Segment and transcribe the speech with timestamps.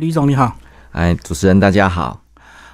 [0.00, 0.56] 吕总你好，
[0.90, 2.20] 哎，主持人大家好。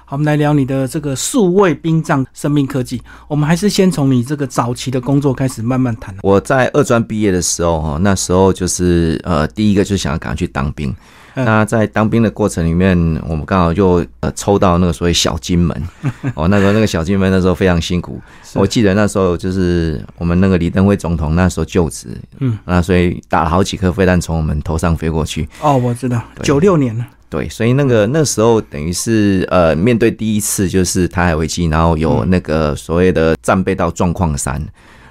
[0.05, 2.99] 好，我们来聊你的这个数位殡葬生命科技。
[3.27, 6.15] 我们还是先从你这个早期的工作开始慢慢谈。
[6.23, 10.91] 我在二专毕业的时候，哈，那时候就是呃，第一个就想要赶快去当兵。
[11.33, 15.81] 那在当兵的过程里面，我们刚好就呃抽到那个所谓小金门。
[16.35, 18.21] 哦，那时候那个小金门那时候非常辛苦。
[18.53, 22.09] 我记得那时候就是我们那个李登辉总统那时候就职，
[22.39, 25.47] 嗯，那所以打了好几颗飞弹从我们头上飞过去。
[25.61, 27.05] 哦，我知道，九六年了。
[27.29, 34.61] 对，所以那个那时候等于是呃，面对第一次就是台海危机，然后有那个所谓的战备到状况山。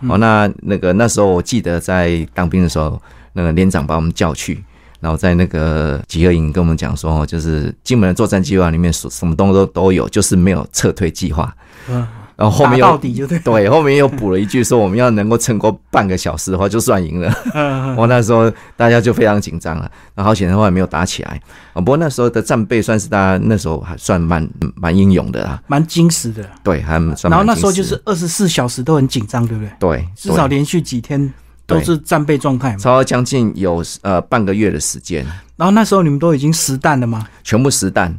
[0.09, 3.01] 哦，那那个那时候我记得在当兵的时候，
[3.33, 4.63] 那个连长把我们叫去，
[5.01, 11.55] 然后在那个集合营跟我们讲说，就是金门的作战计划里面什什么东西都都有，就是没有撤退计划。
[11.89, 12.07] 嗯。
[12.37, 17.31] 然后后面又 对，后面又补了一句说，我们要能够撑过半个小时的话，就算赢了。
[17.99, 21.39] 我那时候大家就非常紧张了，然后显然后来没有打起来。
[21.75, 26.43] 不过那时候的战备算是大家那时候还算蛮蛮英勇的啦，蛮矜持的。
[26.65, 27.31] 对，还算。
[27.31, 29.71] 然后那时候就是二十四小时都很紧张，对不对？
[29.79, 31.31] 对，至少连续几天
[31.71, 32.79] 都是战备状态嘛。
[32.79, 35.27] 超将近有呃半个月的时间。
[35.57, 37.27] 然后那时候你们都已经实弹了吗？
[37.45, 38.19] 全部实弹，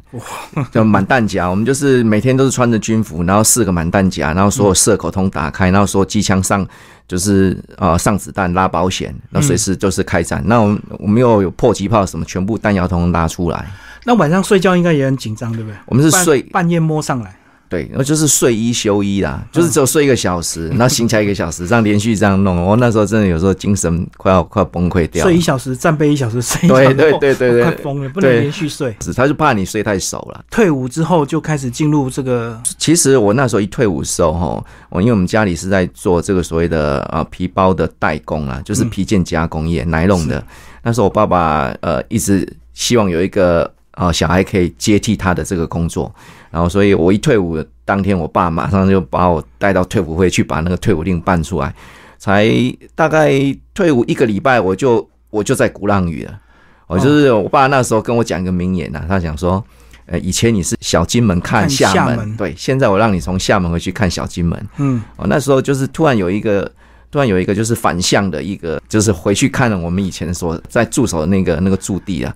[0.72, 1.50] 就满弹夹。
[1.50, 6.64] 我们就是每天都是穿着军服，然后四个满弹夹，然后所有射口通打开，然后说机枪上
[7.08, 10.44] 就是呃上子弹拉保险，那随时就是开战。
[10.46, 13.66] 那我们我们又有迫击炮什么，全部弹药通拉出来。
[14.04, 15.76] 那晚上睡觉应该也很紧张，对不对？
[15.88, 17.36] 我们是睡半夜摸上来。
[17.72, 22.62] 对，然后就是睡一休一啦，就是只有睡一个小时，然后醒起来一个小时，这样连续这样弄。
[22.62, 25.24] 我那时候真的有时候精神快要快要崩溃掉。
[25.24, 26.68] 睡一小时，站背一小时，睡。
[26.68, 28.94] 对对对对对，快疯了，不能连续睡。
[29.02, 30.44] 是，他就怕你睡太熟了。
[30.52, 32.62] 退伍之后就开始进入这个。
[32.78, 40.44] 其实我那时候一退伍的时候，哈，我因为我们家里是在做这个所谓的啊皮包的代工啊，就是皮件加工业，奶弄的。
[40.84, 46.14] 那时候我爸爸呃一直希望有一个啊小孩可以接替他的这个工作。
[46.50, 51.74] 然后，所以我一退伍当天，我爸马上就把我带到退伍会去，把那个退伍令办出来。
[52.18, 52.52] 才
[52.94, 53.32] 大概
[53.74, 56.40] 退伍一个礼拜，我就我就在鼓浪屿了。
[56.88, 59.64] 我就是我爸那时候跟我讲一个名言呐，他讲说：，
[60.06, 64.68] 呃，以前你是小金门看厦门，对，现在我让你从厦门回去看小金门。
[64.78, 66.72] 嗯，哦，那时候就是突然有一个。
[67.12, 72.34] 突然有一个就是反向的一个，就是回去看了我们以前所在驻守的那个那个驻地啊，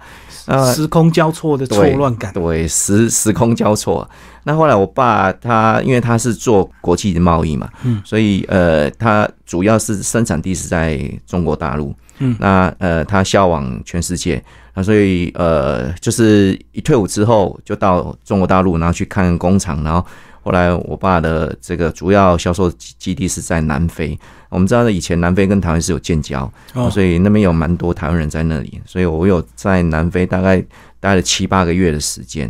[0.47, 4.07] 呃，时空交错的错乱感，对，时时空交错。
[4.43, 14.43] 那后来我爸他因为他是做国际的贸易嘛，嗯，所以呃，他主要是生产地是在中国大陆，嗯，那呃，他销往全世界，
[14.73, 20.05] 那所以呃，就是一退伍之后就到中国大陆，然后去看工厂，然后。
[20.45, 24.17] 后来，我爸的这个主要销售基地是在南非。
[24.49, 26.49] 我们知道，以前南非跟台湾是有建交，
[26.91, 28.79] 所以那边有蛮多台湾人在那里。
[28.85, 30.63] 所以我有在南非大概
[30.99, 32.47] 待了七八个月的时间。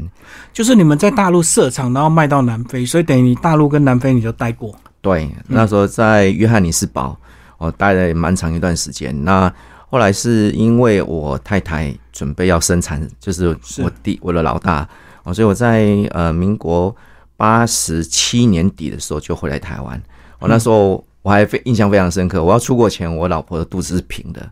[0.51, 4.75] 就是你们在大陆设厂，然后卖到南非，所以等于你大陆跟南非你就待过。
[5.00, 7.17] 对，那时候在约翰尼斯堡，
[7.57, 9.16] 我待了蛮长一段时间。
[9.23, 9.50] 那
[9.89, 14.85] 后来是因为我太太准备要生产，就是我弟我的老大，
[15.33, 16.94] 所以我在呃民国。
[17.38, 20.01] 八十七年底的时候就回来台湾，
[20.40, 22.44] 我那时候我还非印象非常深刻。
[22.44, 24.50] 我要出国前，我老婆的肚子是平的，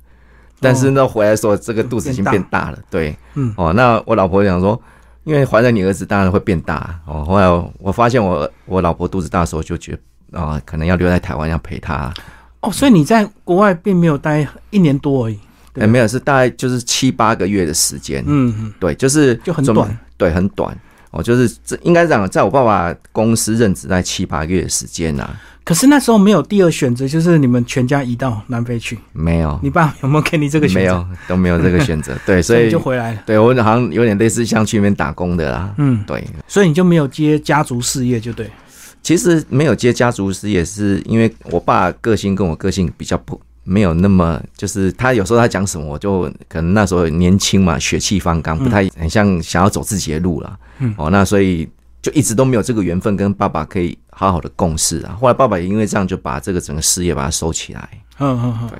[0.60, 2.80] 但是呢回来的时候，这个肚子已经变大了。
[2.90, 4.80] 对，嗯，哦，那我老婆讲说，
[5.24, 7.00] 因为怀了你儿子，当然会变大。
[7.06, 7.48] 哦，后来
[7.80, 9.98] 我发现我我老婆肚子大的时候，就觉
[10.32, 12.14] 得啊，可能要留在台湾要陪她。
[12.62, 15.40] 哦，所以你在国外并没有待一年多而已，
[15.76, 18.24] 哎，没有，是大概就是七八个月的时间。
[18.26, 20.78] 嗯嗯，对，就是就很短，对，很短。
[21.14, 25.30] 哦，就是这应该讲，在我爸爸公司任职在七八个月的时间呐。
[25.64, 28.98] 可是那时候没有第二选择，就是你们全家移到南非去。
[29.14, 30.82] 没有，你爸有没有给你这个选择？
[30.82, 32.14] 没有，都没有这个选择。
[32.26, 33.22] 对，所以 就回来了。
[33.26, 35.74] 对我好像有点类似像去那边打工的啦。
[35.78, 36.22] 嗯，对。
[36.48, 38.50] 所以你就没有接家族事业，就对。
[39.02, 43.40] 其实没有接家族事业，是因为我爸个性跟我个性比较不。
[43.64, 50.60] 没有那么，就是他有时候他讲什么，我就可能那时候年轻嘛，血气方刚，不太很像想要走自己的路了。
[50.98, 51.68] 哦，那所以
[52.02, 55.18] 就一直都没有这个缘分跟爸爸可以好好的共事啊。
[55.20, 57.90] 后来爸爸也因为这样就把这个整个事业把它收起来。
[58.20, 58.80] 嗯嗯嗯，对，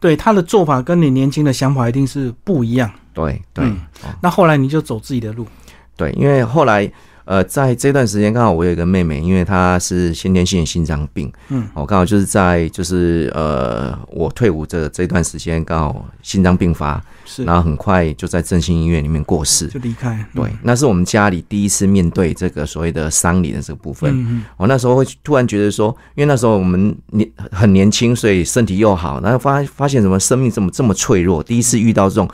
[0.00, 2.90] 对，他的做法跟你年轻的想法一定是不一样。
[3.12, 3.64] 对对，
[4.22, 5.46] 那后来你就走自己的路。
[5.96, 6.90] 对，因为后来。
[7.24, 20.22] 呃，在这段时间刚好我有一个妹妹，因为她是先天性心脏病，嗯，我刚好就是在就是呃我退伍这这段时间刚好心脏病发，是，然后很快就在振兴医院里面过世，就离开。
[20.34, 24.10] 对，那是我们家里第一次面对这个所谓的丧礼的这个部分。
[24.12, 32.28] 嗯嗯，我那时候会突然觉得说，因为那时候我们年很年轻，所以身体又好，然后发发现什么生命这么这么脆弱，第一次遇到这种。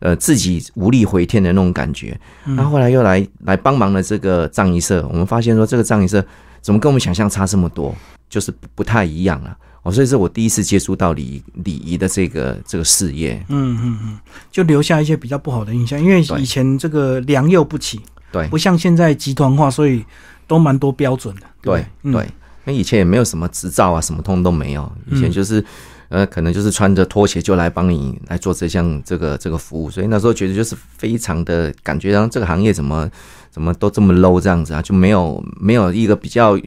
[0.00, 2.18] 呃自己无力回天的那种感觉。
[2.44, 6.24] 嗯那后来又来来帮忙了这个藏医社，我们发现说这个藏医社
[6.60, 7.94] 怎么跟我们想象差这么多，
[8.28, 9.56] 就是不不太一样了。
[9.82, 13.42] 哦，所以是我第一次接触到礼礼仪的这个这个事业。
[13.48, 14.18] 嗯嗯嗯，
[14.50, 17.98] 就留下一些比较不好的印象，因为以前这个良莠不齐，
[18.30, 20.04] 对不像现在集团化，所以
[20.46, 21.42] 都蛮多标准的。
[21.62, 22.28] 对不对，
[22.64, 24.92] 那以前也没有什么执照啊，什么通都没有。
[25.10, 25.64] 以前嗯就是，
[26.10, 33.08] 呃，可能就是穿着拖鞋就来帮你来做这项这个这个服务，所以那时候觉得就是非常的感觉，然后这个行业怎么
[33.48, 36.58] 怎么都这么 low 这样子啊，就没有没有一个比较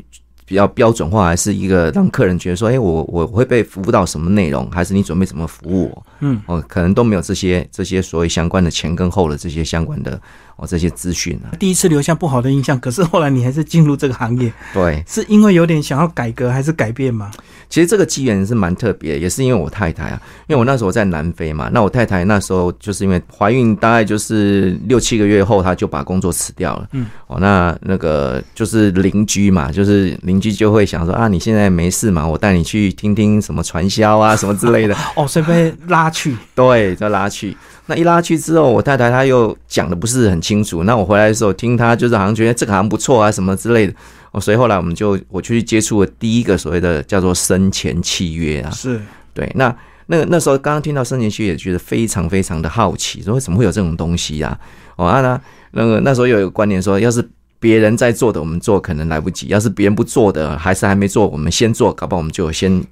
[0.46, 6.06] 比较标准化，还是一个让客人觉得说，哎、我我会被服务到什么内容，还是你准备怎么服务我？
[6.22, 10.22] 嗯，哦，可能都没有这些这些所谓相关的前跟后的这些相关的
[10.64, 11.52] 哦这些资讯啊。
[11.60, 17.32] 第一次留下不好的印象，可是后来你还是进入这个行业，对，是因为有点想要改革还是改变吗？
[17.70, 26.88] 其实这个机缘是蛮特别的，也是因为我太太啊，因为我那时候在南非嘛，那我太太那时候就是因为怀孕，大概就是六七个月后，她就把工作辞掉了。
[26.92, 34.96] 嗯，哦，那那个就是邻居嘛，就是邻居就会想说啊，你现在没事嘛，我带你去听听什么传销啊什么之类的。
[35.18, 37.58] 哦，所以被拉去，对，就拉去。
[37.86, 40.84] 那一拉去之后，我太太她又讲的不是很清楚。
[40.84, 43.94] 那我回来的时候听她就是好像觉得这个好像不错啊什么之类的。
[44.32, 48.70] 哦，所以后来我们就我去接触了第一个所谓的叫做生前契约啊。
[48.72, 49.00] 是
[49.34, 49.76] 对，那
[50.08, 54.58] 那个那时候刚刚听到生前契约，也觉得非常非常的好奇，说怎么会有这种东西啊？
[54.96, 55.42] 哦，啊那
[55.72, 57.28] 那个那时候有一个观念说，要是
[57.60, 62.84] 别人在做的，我们做可能来不及；要是别人不做的，还是还没做，我们先做，搞不好我们就先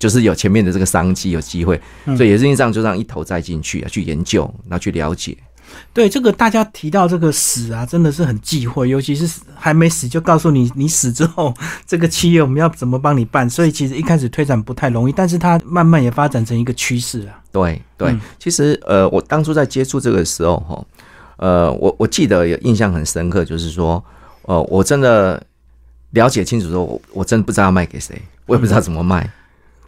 [0.00, 1.80] 就是有前面的这个商机，有机会。
[2.16, 5.38] 所以也是这样，就让一头栽进去啊，去研究，然后去了解。
[5.92, 11.54] 对这个大家提到这个死啊，真的是很忌讳，尤其是还没死就告诉你你死之后
[11.86, 17.38] 这个企业我们要怎么帮你办，所以其实一开始推展不太容易，但是它慢慢也发展成一个趋势啊。
[17.52, 20.84] 对对，嗯其实呃，我当初在接触这个时候哈，
[21.36, 24.02] 呃，我我记得有印象很深刻，就是说，
[24.42, 25.40] 呃，我真的
[26.10, 29.30] 了解清楚之后，我我真的不知道要卖给谁，我也不知道怎么卖。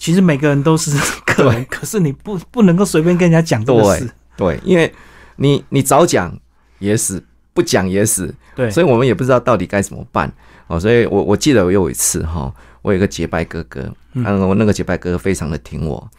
[0.03, 0.91] 其实每个人都是
[1.25, 4.11] 客人，可是你不不能够随便跟人家讲这个对事。
[4.37, 4.93] 对，因为
[5.37, 6.37] 你你早讲
[6.81, 7.23] 也死，
[7.55, 10.29] 不讲也死，对，所以我们也不知道到底该怎么办
[10.67, 10.81] 哦。
[10.81, 12.53] 所以我我记得我有一次哈，
[12.83, 16.11] 我有一个结拜哥哥，嗯，我那个结拜哥哥非常的挺我。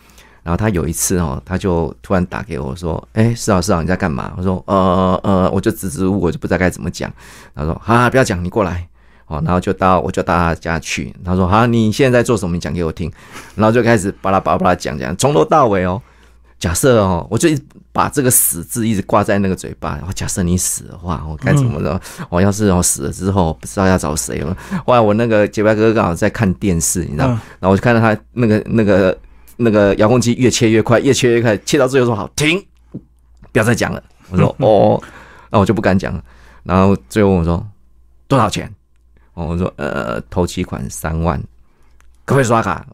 [0.44, 7.12] 然后他有一次哦，他就突然打给我说：“哎，是啊是啊，你在干嘛？”我说：“呃呃，我就支支吾吾，我就不知道该怎么讲。”
[7.54, 8.88] 他说：“啊，不要讲，你过来。”
[9.28, 11.14] 哦，然后就到我就到他家去。
[11.24, 12.56] 他说：“好，你现在在做什么？
[12.56, 13.12] 你讲给我听。”
[13.56, 16.02] 然后就开始巴拉巴拉巴拉讲讲，从头到尾哦。
[16.60, 17.62] 假设哦，我就一
[17.92, 19.98] 把这个“死”字一直挂在那个嘴巴。
[19.98, 22.00] 然后假设你死的话，我该怎么着？
[22.30, 24.56] 我要是我死了之后，不知道要找谁了。
[24.86, 27.30] 后来我那个结拜哥哥刚好在看电视，你知道，嗯
[27.60, 29.18] 然后我就看到他那个那个
[29.58, 32.64] 那个遥控器越切越快，越切越快，切到最后说好停，
[33.52, 34.02] 不要再讲了。
[34.30, 35.04] 我说 哦，
[35.50, 36.24] 那我就不敢讲了。
[36.64, 37.66] 然后最后问我说
[38.30, 38.74] 多少钱？
[39.34, 41.40] 哦，我说呃，头期款三万，
[42.26, 42.86] 可不可以刷卡？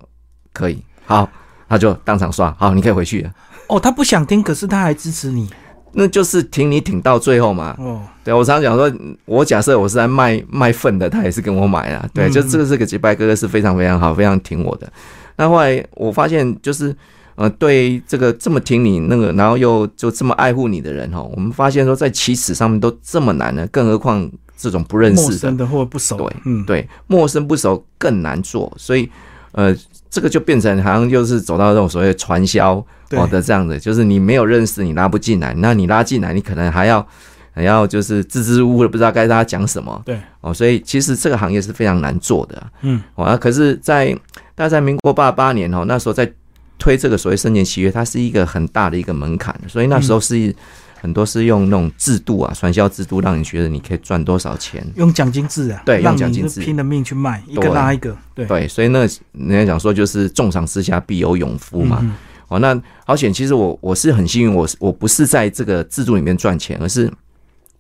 [0.53, 1.29] 可以，好，
[1.67, 3.31] 他就当场刷，好，你可以回去了。
[3.67, 5.49] 哦，他不想听，可是他还支持你。
[5.91, 7.75] 那就是挺你挺到最后嘛。
[7.79, 8.91] 哦，对我常常讲说，
[9.25, 12.07] 我假设我是在卖卖粪的，他也是跟我买啊。
[12.13, 14.91] 对，嗯就这个这个结拜哥哥是非常非常好，非常挺我的。
[15.35, 16.95] 那后来我发现，就是
[17.35, 24.29] 呃，对这个这么挺你那个，然后又就这么爱护你的人哈，我们发现说在起始上面都这么难呢，更何况
[24.59, 25.29] 这种不认识的。
[25.29, 26.17] 陌生，的或者不熟。
[26.17, 29.09] 的，对嗯，对，陌生不熟更难做，所以
[29.53, 29.73] 呃，
[30.09, 33.17] 这个就变成好像就是走到这种所谓传销对。
[33.17, 37.07] 哦的这样的，就是你没有认识，你拉不进来，那你拉进来，你可能还要
[37.51, 39.99] 还要就是支支吾吾的，不知道该大家讲什么。
[40.05, 42.57] 对，哦，所以其实这个行业是非常难做的。
[42.57, 44.13] 啊嗯，哦，啊，可是在，
[44.53, 46.31] 大概在民国八八年哦，那时候在
[46.77, 50.53] 推这个所谓生前契约，它是一个很大的一个门槛，所以那时候是。
[51.01, 54.85] 很多是用那种制度啊，传销制度，让你觉得你可以赚多少钱。
[54.95, 58.99] 用奖金制啊，对让用奖金制拼了命去卖，一个拉一个，对，对，所以那
[59.31, 61.99] 人家讲说就是重赏之下必有勇夫嘛。
[62.01, 62.13] 嗯
[62.49, 67.07] 哦，那好险，其实我我是很幸运，我是我不是在这个制度里面赚钱，而是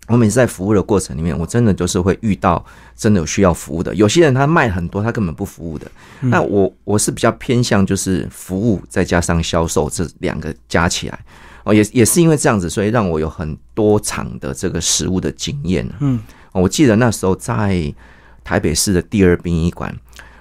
[0.07, 2.63] 我每次在服务的过程里面，我真的就是会遇到
[2.95, 3.95] 真的有需要服务的。
[3.95, 5.89] 有些人他卖很多，他根本不服务的。
[6.21, 11.19] 嗯那我我是比较偏向就是服务再加上销售这两个加起来。
[11.69, 15.87] 哦，也也是因为这样子，所以让我有很多场的这个食物的经验。
[15.99, 16.19] 嗯，
[16.51, 17.93] 哦我记得那时候在
[18.43, 19.95] 台北市的第二殡仪馆，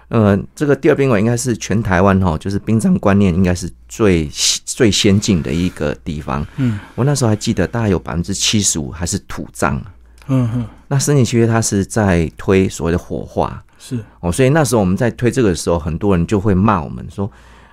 [0.08, 4.26] 呃，这个第二殡仪馆应该是全台湾哈、就是殡葬观念应该是最
[4.64, 6.46] 最先进的一个地方。
[6.56, 9.78] 嗯，我那时候还记得，大概有百分之七十五还是土葬。
[10.28, 17.30] 嗯哼，那生前契约它是在推所谓的火化是，哦，所以那时候我们在推这个的时候，很多人就会骂我们说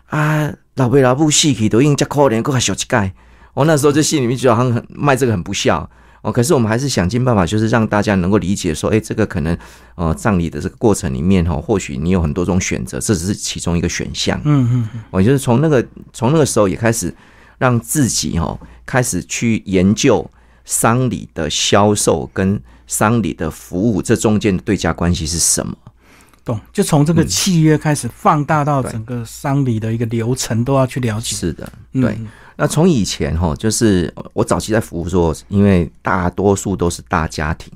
[0.07, 3.13] 啊，老辈老母死去都已经这可怜，搁还小一盖。
[3.55, 5.89] 哦，那时候就心里面觉得好像很卖这个很不孝
[6.21, 6.31] 哦。
[6.31, 9.57] 可是我们还是想尽办法，就是让大家能够理解说，哎，这个可能
[9.95, 14.39] 呃葬礼的这个过程里面哈，或许你有很多种选择，这只是其中一个选项。
[14.43, 15.83] 嗯嗯嗯，我就是从那个
[16.13, 17.11] 从那个时候也开始
[17.57, 20.29] 让自己哈开始去研究
[20.65, 25.75] 丧礼的销售跟丧礼的服务这中间的对价关系是什么。
[26.45, 31.35] 懂，就从这个契约开始放大到整个丧礼的一个流程都要去了解。
[31.35, 32.15] 是的，对。
[32.55, 37.73] 那从以前哈，就是我早期在服务说，因为大多数都是大家庭，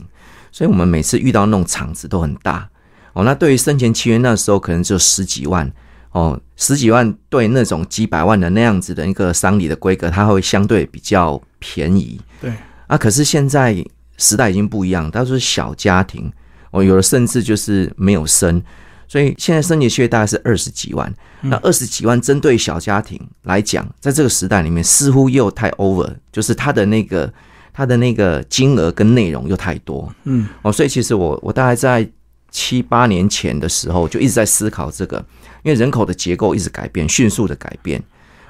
[0.51, 2.69] 所以我们每次遇到那种场子都很大
[3.13, 3.23] 哦。
[3.23, 5.69] 那对于生前契约那时候可能只有十几万
[6.11, 12.21] 哦，十几万对那种几百万的那样子的一个丧礼的规格，它会相对比较便宜。
[12.39, 12.53] 对
[12.87, 13.83] 啊，可是现在
[14.17, 16.31] 时代已经不一样，都是小家庭。
[16.71, 18.61] 哦，有的甚至就是没有生，
[19.07, 21.13] 所以现在生年契约大概是二十几万。
[21.41, 27.33] 那二十几万针对小家庭来讲，在这个时代里面，似乎又太 over，就是它的那个
[27.71, 30.13] 它的那个金额跟内容又太多。
[30.25, 32.05] 嗯，哦，所以其实我我大概在
[32.51, 35.17] 七八年前的时候就一直在思考这个，
[35.63, 38.03] 因为人口的结构一直改变，迅速的改变。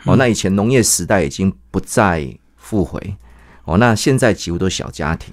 [0.06, 3.00] 哦，那以前农业时代已经不再复回，
[3.66, 5.32] 哦，那现在几乎都是小家庭。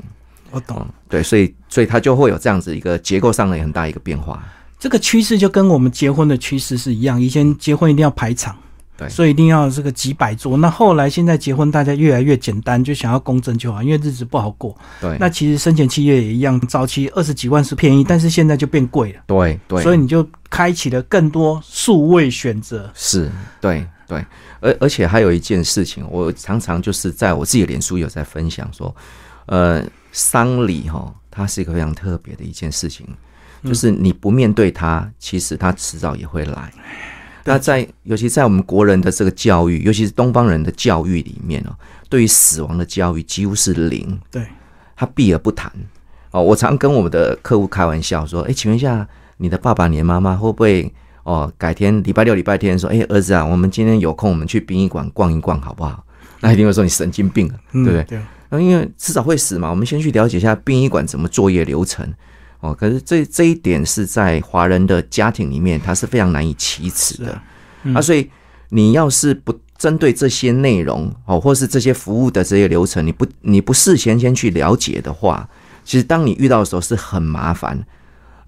[0.51, 4.43] 我懂，对，所以所以它就会有这样子一个结构上的很大一个变化。
[4.79, 8.55] 这个趋势就跟我们结婚的趋势是一样，以前结婚一定要排场，
[8.95, 10.55] 对，所以一定要这个几百桌。
[10.59, 14.77] 那后来现在结婚大家越来越简单，就想要公证就好，因为日子不好过。
[15.01, 19.21] 对，那其实生前契约也一样，早期二十几万是便宜，但是现在就变贵了。
[19.27, 22.91] 对对，所以你就开启了更多数位选择。
[22.95, 24.23] 是，对对，
[24.61, 28.95] 而而且还有一件事情，我常常就是在我自己的脸书有在分享说，
[29.47, 29.83] 呃。
[30.17, 33.07] 丧礼哈，它是一个非常特别的一件事情，
[33.63, 36.73] 就是你不面对它，其实它迟早也会来。
[37.45, 41.77] 那在尤其在我们国人的这个教育，尤其是东方人的教育里面哦，
[42.09, 44.47] 对于死亡的教育几乎是零，对，
[44.97, 45.71] 他避而不谈。
[46.31, 49.07] 哦，我常跟我们的客户开玩笑说：“哎，请问一下，
[49.37, 50.91] 你的爸爸、你的妈妈会不会
[51.25, 56.03] 哦，改天礼拜六、礼拜天说，哎，儿子啊，我们今天有空，我们去殡仪馆逛一逛，好不好？”
[56.41, 58.21] 那一定会说你神经病，对不对？
[58.49, 62.07] 那因为迟早会死嘛，我们先去了解一下殡仪馆怎么作业流程
[62.61, 62.75] 哦。
[62.75, 67.43] 可是这这一点是在华人的家庭里面，它是非常难以启齿的
[67.95, 68.01] 啊。
[68.01, 68.31] 所以
[68.71, 75.49] 你要是不针对这些内容哦，或是这些服务的这些流程，你不你不事先先去了解的话，
[75.85, 77.85] 其实当你遇到的时候是很麻烦。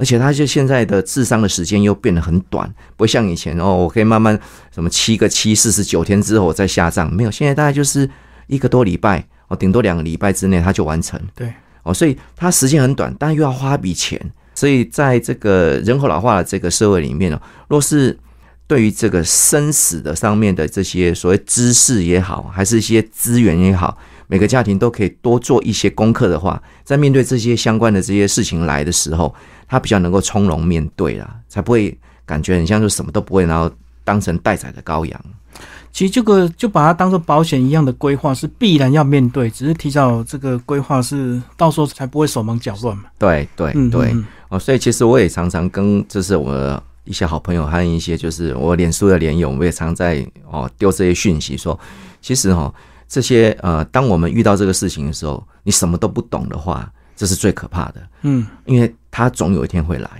[0.01, 4.39] 而且他就现在的智商的时间又变得很短，不像以前哦，我可以慢慢
[4.73, 8.09] 什么七个七四十九天之后再下葬，没有，现在大概就是
[8.47, 9.27] 一个多礼拜。
[9.49, 11.21] 哦，顶多两个礼拜之内他就完成。
[11.35, 11.53] 对，
[11.83, 14.21] 哦，所以他时间很短，但又要花一笔钱。
[14.55, 18.19] 所以在这个人口老化的这个社会里面呢，若是
[18.67, 29.33] 对于这个生死的上面的这些所谓知识也好，还是一些资源也好，每个家庭都可以多做一些功课的话，在面对这些相关的这些事情来的时候，
[29.69, 33.71] 他比较能够从容面对啦，才不会感觉很像就什么都不会，然后
[34.03, 35.25] 当成待宰的羔羊。
[35.93, 43.05] 其实这个就把它当做保险一样的规划是必然要面对，只是提早这个规划是到时候才不会手忙脚乱嘛。
[43.19, 44.15] 对对对，
[44.49, 51.79] 哦，所以其实我也常常跟就是我一些好朋友，还有一些就是我脸书的连友，我也常在哦丢这些讯息说，
[52.21, 52.73] 其实哈
[53.09, 57.95] 这些呃，当我们遇到这个事情的时候，你什么都不懂的话，这是最可怕的。
[58.23, 60.11] 嗯，因为他总有一天会来。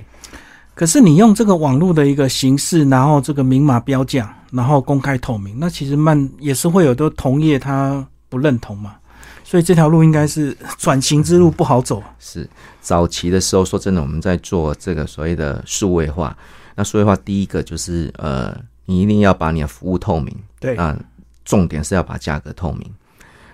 [0.75, 8.97] 可是你用这个网络的一个形式，然后这个明码标价，然后公开透明，那其实慢也是会有的同业他不认同嘛，
[9.45, 12.03] 所以这条路应该是 转型之路不好走。
[12.19, 12.49] 是
[12.81, 16.37] 早期的时候，说真的，我们在做这个所谓的数位化，
[16.77, 20.97] 那数位化第一个就是呃，你一定要把你的服务透明，对，那
[21.45, 22.91] 重点是要把价格透明。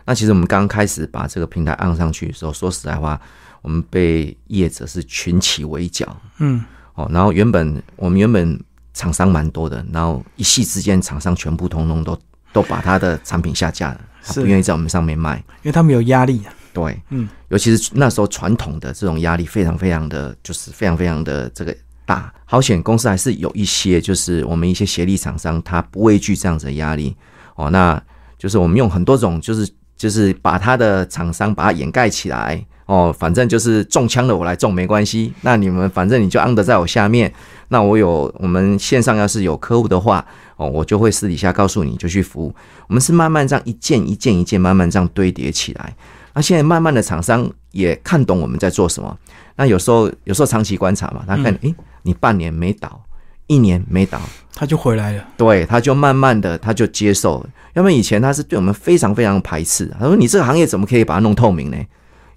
[0.05, 3.21] 那其实我们刚开始把这个平台按上去的时候，说实在话，
[3.63, 6.65] 我们被业者是群起围剿，嗯。
[6.95, 8.61] 哦，然后原本我们原本
[8.95, 12.19] 厂商蛮多的，然后一夕之间厂商全部通通都
[12.53, 16.41] 都把他的产品下架了，他不愿意在我们上面卖，因为他们有压力。
[16.73, 22.33] 对，嗯，尤其是那时候传统的这种压力非常非常的就是非常非常的这个大。
[22.45, 27.17] 好险公司还是有一些就是我们一些协力厂商，他不畏惧这样子的压力。
[27.55, 28.03] 哦，那
[28.39, 32.65] 就是我们用很多种就是就是把他的厂商把它掩盖起来。
[32.87, 35.33] 哦，反正就是中枪的我来中没关系。
[35.41, 37.33] 那你们反正你就安得在我下面。
[37.69, 40.25] 那我有我们线上要是有客户的话，
[40.57, 42.55] 哦，我就会私底下告诉你就去服务。
[42.87, 45.95] 我们是慢慢这样一件一件一件慢慢这样堆叠起来。
[46.35, 49.17] 那现在慢慢的厂商也看懂我们在做什么。
[49.57, 53.01] 那有时候有时候长期观察嘛，他看诶，你半年没倒，
[53.47, 54.21] 一年没倒，
[54.55, 55.25] 他就回来了。
[55.37, 57.49] 对，他就慢慢的他就接受了。
[57.73, 61.77] 要么以前他是对我们非常非常排斥，他说你这个行业怎么可以把它弄透明呢？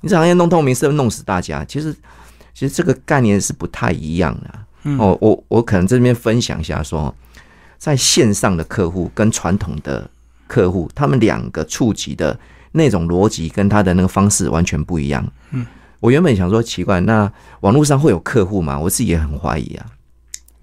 [0.01, 1.63] 你这行业弄透明是不弄死大家。
[1.65, 1.93] 其实
[2.53, 4.97] 其实这个概念是不太一样的。
[4.97, 7.13] 哦，我我可能这边分享一下说，
[7.77, 10.09] 在线上的客户跟传统的
[10.47, 12.39] 客户，他们两个触及的
[12.71, 15.25] 那种逻辑跟他的那个方式完全不一样。
[15.51, 15.65] 嗯。
[15.99, 17.29] 我原本想说奇怪，那
[17.61, 18.79] 网络上会有客户吗？
[18.79, 19.85] 我自己也很怀疑啊，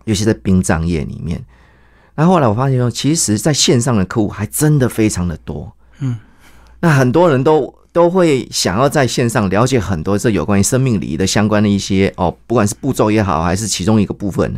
[0.05, 1.45] 尤其在殡葬业里面。
[2.14, 5.73] 那后来我发现说，其实在线上的客户还真的非常的多。
[5.99, 6.17] 嗯，
[6.79, 14.53] 那很多人都都会想要在线上了解很多这有关于生命礼仪的相关的一些哦，不管是步骤也好，还是其中一个部分。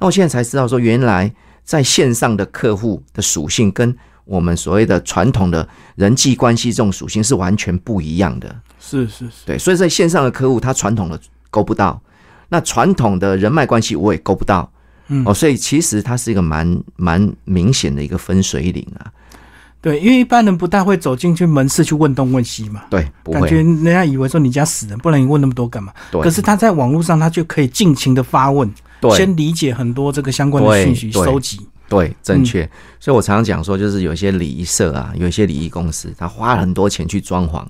[0.00, 8.52] 那我现在才知道说，原来在线上的客户的属性跟我们所谓的传统的人际关系这种属性是完全不一样的。
[8.80, 12.02] 是是是，对，所以在线上的客户，他传统的勾不到，
[12.48, 14.68] 那传统的人脉关系我也勾不到，
[15.06, 19.12] 嗯，哦，所以其实它是一个蛮蛮明显的一个分水岭啊。
[19.84, 25.92] 对，因为一般人不太会走进去门市去问东问西嘛，对，感觉人家以为说你家死人，不然你问那么多干嘛？
[26.10, 26.22] 对。
[26.22, 28.66] 可是他在网络上，他就可以尽情的发问，
[28.98, 32.66] 对，先理解很多这个相关的信息收集，对，正确。
[32.98, 37.62] 所以我常常讲说，就是有一些礼仪社啊，有一些礼仪公司，他花了很多钱去装潢。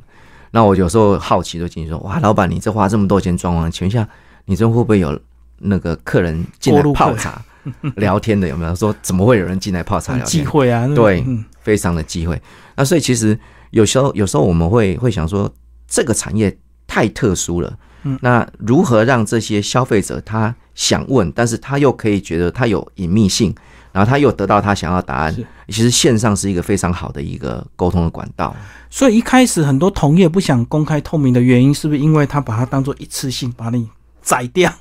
[0.52, 4.08] 那我有时候好奇就进去说，哇，老板，你这花这么多钱装潢，请问一下，
[4.44, 5.18] 你这会不会有
[5.58, 7.42] 那个客人进来泡茶
[7.96, 8.48] 聊天的？
[8.48, 10.44] 有没有说怎么会有人进来泡茶聊天？
[10.44, 11.24] 机会啊，对，
[11.60, 12.40] 非常的机会。
[12.76, 13.38] 那所以其实
[13.70, 15.52] 有时候有时候我们会会想说，
[15.86, 16.56] 这个产业
[16.86, 17.78] 太特殊了。
[18.02, 23.54] 嗯，那如何让这些消费者他想问，但是他又可以觉得他有隐秘性？
[23.92, 25.32] 然后他又得到他想要答案，
[25.68, 28.52] 其实线上是一个非常好的一个沟通的管道。
[28.90, 33.88] 所以一开始很多同业不想公开透明的原因，是不是因为他把它当做一次性把你
[34.20, 34.72] 宰掉？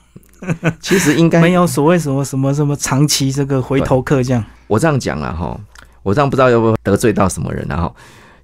[0.82, 4.44] 其实应该没有所谓什么什么什么长期这个回头客这样。
[4.68, 5.60] 我这样讲了哈，
[6.02, 7.66] 我这样不知道要不要得罪到什么人。
[7.70, 7.96] 然后，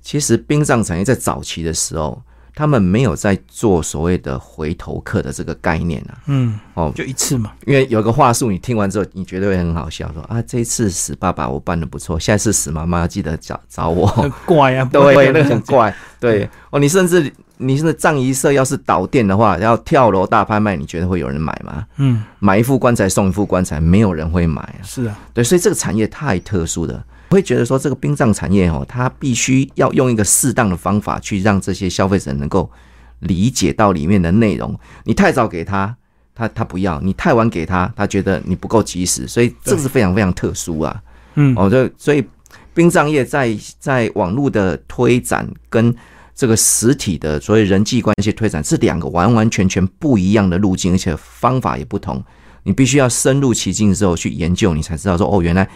[0.01, 2.21] 其实殡葬产业在早期的时候。
[2.55, 21.85] 他们没有在做所谓的回头客的这个概念啊，嗯，哦，就一次嘛，因为有个话术，你听完之后，你绝对会很好笑，说啊，这一次死爸爸我办的不错，下一次死妈妈记得找找我， 很怪啊， 对，那个很怪，对，哦，你甚至你是葬仪社要是倒店的话，要跳楼大拍卖，你觉得会有人买吗？
[21.97, 27.05] 嗯，买一副棺材送一副棺材，没有人会买啊，是啊，对，所以这个产业太特殊了。
[27.29, 27.35] 我。
[27.35, 32.71] 会觉得说这个殡葬产业哦，它必须要用一个适当的方法去让这些消费者能够
[33.19, 34.73] 理解到里面的内容。
[35.03, 35.93] 你太早给他，
[36.33, 39.27] 他他不要；你太晚给他，他觉得你不够及时。
[39.27, 41.03] 所以这是非常非常特殊啊。
[41.35, 42.25] 嗯，哦，就所以
[42.73, 45.93] 殡葬业在在网络的推展跟
[46.39, 52.23] 这个实体的所谓人际关系推展是两个完完全全不一样的路径，而且方法也不同。
[52.63, 55.67] 你必须要深入其境之后去研究，你才知道说哦，原来。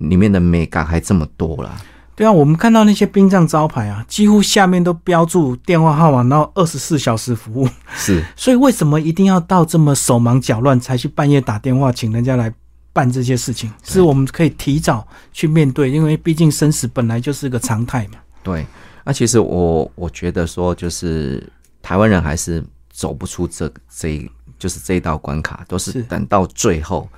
[0.00, 1.76] 里面的美感还这么多啦，
[2.14, 7.68] 对啊，我们看到那些殡葬招牌啊，几乎下面都标注电话号码，然后二十四小时服务。
[7.96, 12.54] 是， 所以为什么一定要到这么手忙脚乱才去半夜打电话请人家来
[12.92, 13.72] 办这些事情？
[13.82, 18.20] 是我们可以提早去面对，因为毕竟生死本来就是个常态嘛。
[18.44, 18.64] 对，
[19.08, 21.42] 那其实我我觉得说，就是
[21.80, 27.08] 台湾人还是走不出这这，就是这一道关卡，都是等到最后。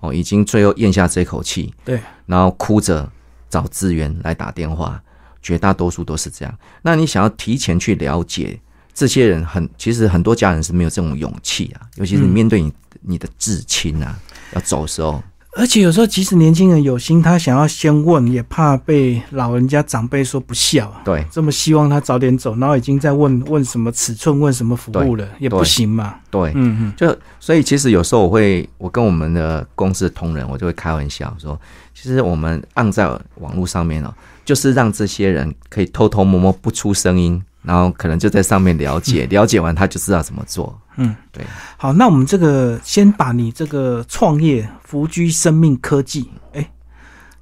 [0.00, 3.10] 哦，已经最后咽下这口气，对，然后哭着
[3.48, 5.02] 找资源来打电话，
[5.40, 6.58] 绝大多数都是这样。
[6.82, 8.60] 那你想要提前去了解
[8.92, 14.18] 这些人，很其实很多家人是没有这种勇气啊，尤其是你面对你你的至亲啊，
[14.52, 15.22] 要走的时候。
[15.56, 21.02] 而且有时候，即使年轻人有心，他想要先问，也怕被老人家长辈说不孝啊。
[21.04, 26.14] 对，这么希望他早点走，然后已经在问问什么尺寸，问什么服务了，也不行嘛。
[26.30, 31.60] 对，嗯嗯，就所以其实有时候我会，我跟我们的公司同仁，我就会开玩笑说，
[31.94, 37.42] 其实我们按在网络上面哦，就是让这些人可以偷偷摸摸不出声音。
[37.62, 40.80] 然后可能就在上面了解，了解完他就知道怎么做。
[40.96, 41.44] 嗯，对。
[41.76, 46.70] 好，那我们这个先把你这个创业福居生命科技，哎，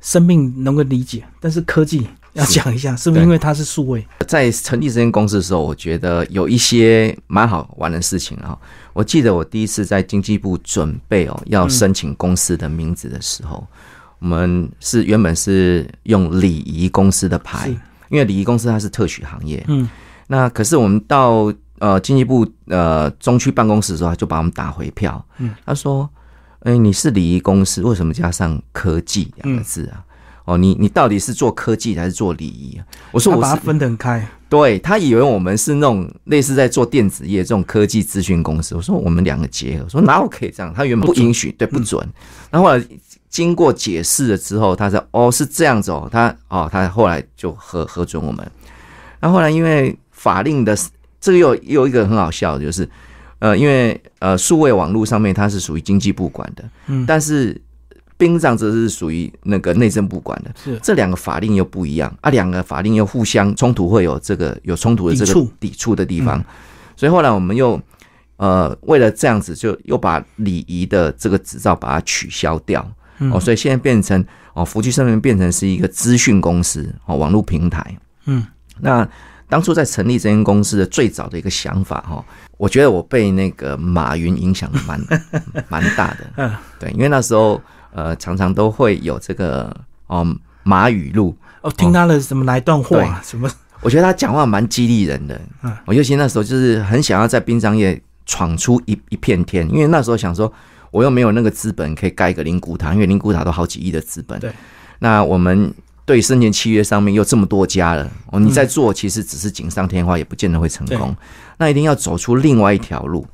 [0.01, 4.07] 生命能够理解，但是科技要讲一下，是不是因为它是数位？
[4.27, 8.57] 在成立这间公司的时候，我觉得有一些蛮好玩的事情啊。
[8.93, 13.67] 我记得我第一次在经济部准备哦要申请公司的名字的时候，
[14.19, 17.69] 我们是原本是用礼仪公司的牌，
[18.09, 19.65] 因为礼仪公司它是特许行业。
[19.69, 19.89] 嗯。
[20.29, 25.23] 那可是我们到呃经济部呃中区办公室的时候，他就把我们打回票。
[25.39, 26.09] 嗯，他说
[26.63, 30.05] ：“哎，你是礼仪公司，为什么加上科技两个字啊？”
[30.45, 32.81] 哦，你你到底是做科技还是做礼仪啊？
[33.13, 34.27] 我说我把它分得很开。
[34.49, 38.75] 对他以为我们是那种类似在做电子业这种科技咨询公司。
[38.75, 40.73] 我说我们两个结合，说哪有可以这样？
[40.73, 42.03] 他原本不允许，对，不准。
[42.51, 42.83] 然后后来
[43.29, 48.51] 经过解释了之后，他说哦是这样子哦，他哦他后来就核核准我们。
[49.21, 50.77] 然后后来因为法令的
[51.21, 52.89] 这个又又有一个很好笑的就是，
[53.39, 57.07] 呃，因为呃数位网络上面它是属于经济部管的，嗯。
[57.07, 57.59] 但是
[58.17, 60.51] 殡葬则是属于那个内政部管的。
[60.63, 60.79] 是。
[60.83, 65.95] 这两个法令又不一样啊，两个法令又互相冲突，会有这个有冲突的这个抵触。
[65.95, 66.45] 的地方，
[66.97, 67.81] 所以后来我们又
[68.39, 72.85] 呃为了这样子，就又把礼仪的这个执照把它取消掉、
[73.19, 73.31] 嗯。
[73.33, 78.45] 哦，所以现在变成哦福居上面变成是一个资讯公司哦网络平台，嗯，
[78.81, 79.09] 那
[79.49, 82.25] 当初在成立这间公司的最早的一个想法哈、哦，
[82.57, 85.01] 我觉得我被那个马云影响的蛮
[85.69, 87.61] 蛮大的，嗯，对，因为那时候
[87.93, 89.75] 呃常常都会有这个
[90.07, 90.27] 哦
[90.63, 93.51] 马语录，哦，听他的什么哪一段话，什么？
[93.81, 95.41] 我觉得他讲话蛮激励人的。
[95.63, 95.73] 嗯。
[95.87, 100.53] 我尤其那时候就是很想要在殡葬业闯出一一片天，因为那时候想说
[100.91, 104.39] 我又没有那个资本可以盖一个灵骨塔，因为灵骨塔都好几亿的资本。
[104.41, 104.53] 对，
[104.99, 105.73] 那我们
[106.09, 111.15] 对生前契约上面又这么多家了，哦，你在做其实只是锦上添花，也不见得会成功。
[111.59, 113.27] 那一定要走出另外一条路。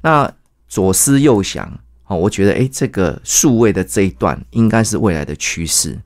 [0.00, 0.32] 那
[0.66, 1.70] 左思右想，
[2.06, 5.98] 哦，我觉得诶，这个数位的这一段应该是未来的趋势。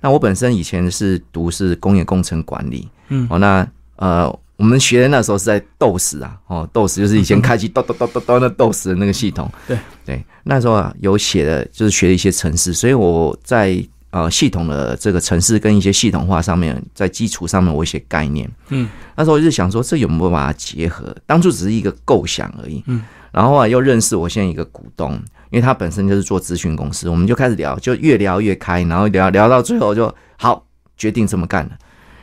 [0.00, 25.12] 那我本身以前是读是工业工程管理，嗯哦，那呃，我们学的那时候是在斗士啊，哦，斗士就是以前开机咚咚咚咚咚那斗士的那个系统，对对，那时候啊有写的就是学了一些程式，所以我在呃系统的这个城市跟一些系统化上面，在基础上面我有一些概念，嗯，那时候我就想说这有没有把它结合，当初只是一个构想而已，嗯，然后啊又认识我现在一个股东，
[25.50, 30.64] 因为他本身就是做咨询公司，我们就开始聊，就越聊越开，然后聊聊到最后就好
[30.96, 31.72] 决定这么干了。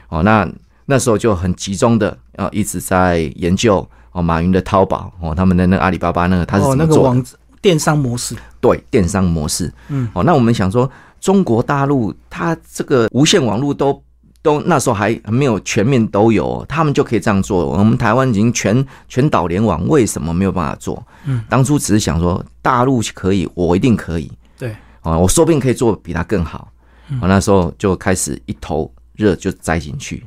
[0.10, 0.48] 哦，那
[0.86, 7.02] 那时候就很集中的呃一直在研究哦马云的淘宝哦他们的那个阿里巴巴那个他是哦怎么做的？
[7.02, 7.26] 那个网
[7.62, 10.89] 电商模式，对电商模式，嗯，哦，那我们想说
[11.26, 14.00] 中国大陆它这个无线网络都。
[14.46, 17.66] 都那时候还还没有全面都有，他们就可以这样做。
[17.66, 21.04] 我们台湾已经全全岛联网，为什么没有办法做？
[21.24, 24.32] 嗯，当初只是想说大陆可以，我一定可以。
[24.56, 24.70] 对，
[25.02, 26.72] 啊，我说不定可以做比他更好。
[27.20, 30.24] 我、那时候就开始一头热就栽进去。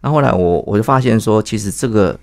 [0.00, 2.18] 那后来我我就发现说，其实这个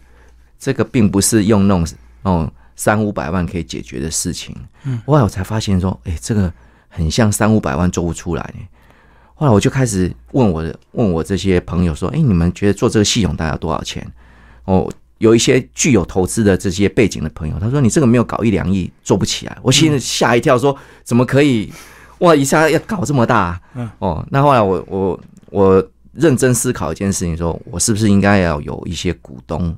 [0.57, 1.87] 这个并不是用那种
[2.23, 4.55] 那种三五百万可以解决的事情。
[4.85, 6.51] 嗯，后来我才发现说，哎、这个
[6.87, 8.53] 很像三五百万做不出来。
[9.35, 14.05] 后来我就开始问我的问我这些朋友说，哎、你们觉得做这个系统大概要多少钱？
[14.65, 19.57] 哦，有一些具有投资的这些背景的朋友，他说你这个没有搞一两亿做不起来。
[19.61, 21.71] 我心里吓一跳，说怎么可以？
[22.19, 23.61] 哇，一下要搞这么大？
[23.75, 25.19] 嗯，哦，那后来我我
[25.51, 29.77] 我认真思考一件事情说我是不是应该要有一些股东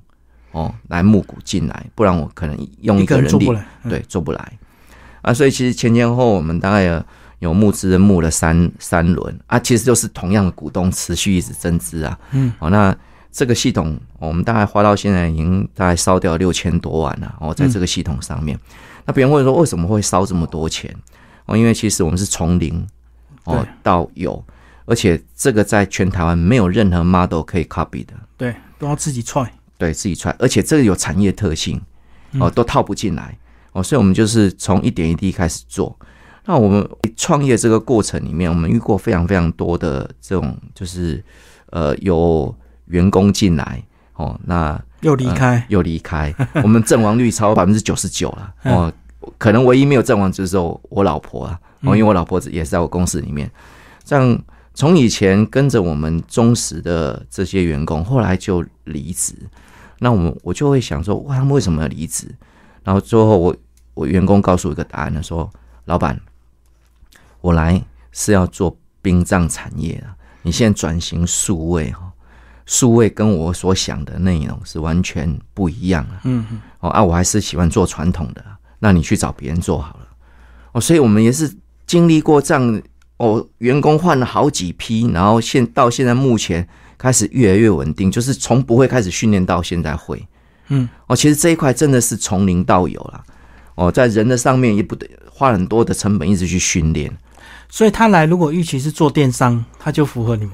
[0.52, 3.52] 哦来募股进来，不然我可能用一一个人力
[3.89, 4.60] 对做不来
[5.21, 5.34] 啊。
[5.34, 7.03] 所以其实前前后后我们大概有
[7.39, 12.19] 有募资募了三三轮啊，其实就是同样的股东持续一直增资啊。
[12.32, 12.95] 嗯，哦，那
[13.32, 18.60] 这个系统我们大概花到现在已经大概烧掉六千多万了哦，在这个系统上面。
[19.05, 20.93] 那别人会说为什么会烧这么多钱？
[21.45, 22.86] 哦，因为其实我们是从零
[23.45, 24.43] 哦到有，
[24.86, 28.13] 而且这个在全台湾没有任何 model 可以 copy 的。
[28.38, 31.82] 对，都要自己踹，对自己踹，而且这个有产业特性
[32.39, 33.38] 哦，都套不进来
[33.71, 35.97] 哦，所以我们就是从一点一滴开始做。
[36.45, 41.23] 那我们创业这个过程里面，我们遇过非常非常多的这种，就是
[41.67, 42.53] 呃有
[42.86, 43.84] 员工进来
[44.15, 48.91] 哦，那又离开，又离开，我们阵亡率超过百分之九十九了 哦，
[49.38, 53.51] 可能唯一没有阵亡就是我我老婆啊，哦，因为我老婆也是在我公司里面，
[54.03, 54.41] 这样
[54.73, 59.36] 从以前跟着我们忠实的这些员工，后来就离职，
[59.99, 62.25] 那我们我就会想说，哇，他们为什么要离职？
[62.83, 63.55] 然后最后我
[63.93, 65.49] 我员工告诉我一个答案呢，说
[65.85, 66.19] 老板，
[67.41, 70.07] 我来是要做殡葬产业的，
[70.41, 72.11] 你现在转型数位哈，
[72.65, 76.21] 数位跟我所想的内容是完全不一样了。
[76.23, 78.43] 嗯嗯，哦啊，我还是喜欢做传统的，
[78.79, 80.07] 那你去找别人做好了。
[80.71, 81.51] 哦，所以我们也是
[81.85, 82.81] 经历过这样
[83.17, 90.25] 哦，员工换了好几批，然后现到现在目前开始越来越稳定，就是从不会开始训练到现在会。
[90.69, 93.23] 嗯，哦，其实这一块真的是从零到有啦。
[93.75, 97.15] 哦，在人的上面也不得花很多的成本一直去训练。
[97.69, 100.53] 所以他来如果预期是做电商，他就符合你们，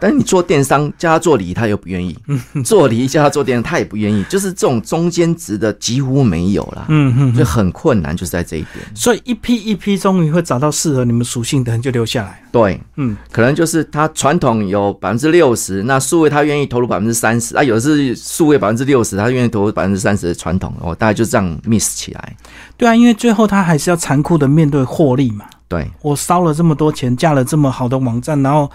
[0.00, 2.14] 但是你做电商叫他做礼仪，他又不愿意；
[2.62, 4.22] 做礼仪叫他做电商，他也不愿意。
[4.24, 8.84] 就是这种中间值的几乎没有啦，嗯嗯，就很困难，就是在这一点。
[8.94, 12.40] 所以一批一批终于会找到适合你们属性的人就留下来。
[12.52, 22.36] 对，嗯，可能就是他传统有百分之六十，那数位他愿意投入百分之三十啊，有的是数位百分之六十，他愿意投入百分之三十的传统，哦，大概就这样 miss 起来。
[22.76, 25.44] 对啊，因为最后他还是要残酷的面对获利嘛。
[25.66, 28.70] 对，我烧了这么多钱，架了这么好的网站，然后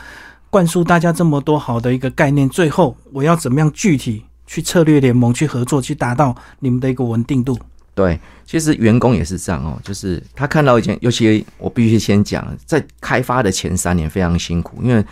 [0.53, 7.57] 灌输大家这么多好的一个概念，最后我要怎么样具体去策略联盟去合作，去达到你们的一个稳定度？
[7.95, 15.03] 对，其实员工也是这样哦，就是他看到一件，尤其我必须先讲，在开发的前三年非常辛苦，因为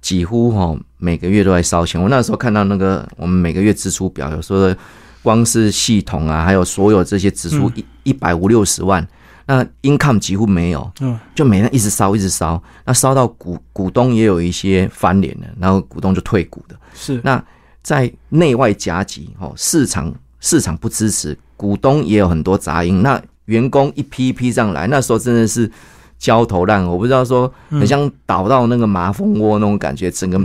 [0.00, 2.02] 几乎哈每个月都在烧钱。
[2.02, 4.74] 我那时候看到那个我们每个月支出表，有时候
[5.22, 9.06] 光是系统啊，还有所有这些支出一一百五六十万。
[9.50, 16.76] 那 income 几乎没有，嗯，就每天一直烧，一直烧，那烧到股股东也有一些翻脸了，然后股东就退股的。
[16.94, 17.42] 是，那
[17.82, 25.72] 在内外夹击，哦，市场市场不支持，股东也有很多杂音，那员工一批一批上来，那时候真的是
[26.18, 30.38] 焦头烂额，我不知道说很像倒到那个麻蜂窝那种感觉，整个。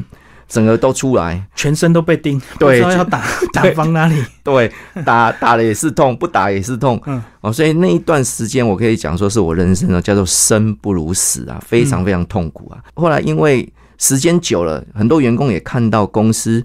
[0.53, 4.23] 整个都出来，全身都被钉，对，要打 打方哪里？
[4.43, 4.71] 对，
[5.03, 7.01] 打打了也是痛，不打也是痛。
[7.07, 12.77] 嗯，哦，所以那一段时间，我可以讲说是我人生呢，叫做生不如死啊，非常非常痛苦啊。
[12.93, 16.63] 后来因为时间久了，很多员工也看到公司，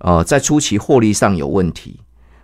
[0.00, 1.98] 呃，在初期获利上有问题，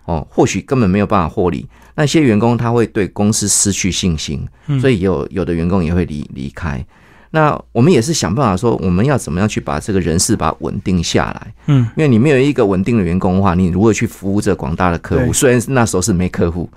[0.05, 4.43] 哦，或许根本没有办法获利，那些员工他会对公司失去信心，
[4.81, 6.83] 所以有有的员工也会离离开。
[7.31, 11.53] 那我们也是想办法说，我们要怎么样去把这个人事把它稳定下来？
[11.67, 15.31] 嗯，因为你没有一个稳定的员工的话，你如何去服务这广大的客户？
[15.31, 16.67] 虽然那时候是没客户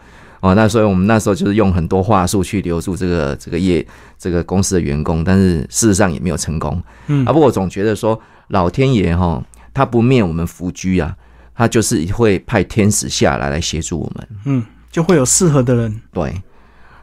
[0.41, 3.87] 哦，那所以我们那时候就是用很多话术去留住这个这个业
[4.19, 6.83] 这个公司的员工，但是事实上也没有成功。
[7.07, 11.17] 嗯，啊，不过我总觉得说老天爷哈，他不灭我们福居啊，
[11.55, 14.29] 他就是会派天使下来来协助我们。
[14.45, 16.01] 嗯，就会有适合的人。
[16.13, 16.43] 对，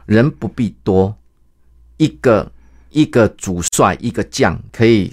[0.06, 1.16] 人不必多，
[1.96, 2.52] 一个。
[2.90, 5.12] 一个主帅，一个将，可以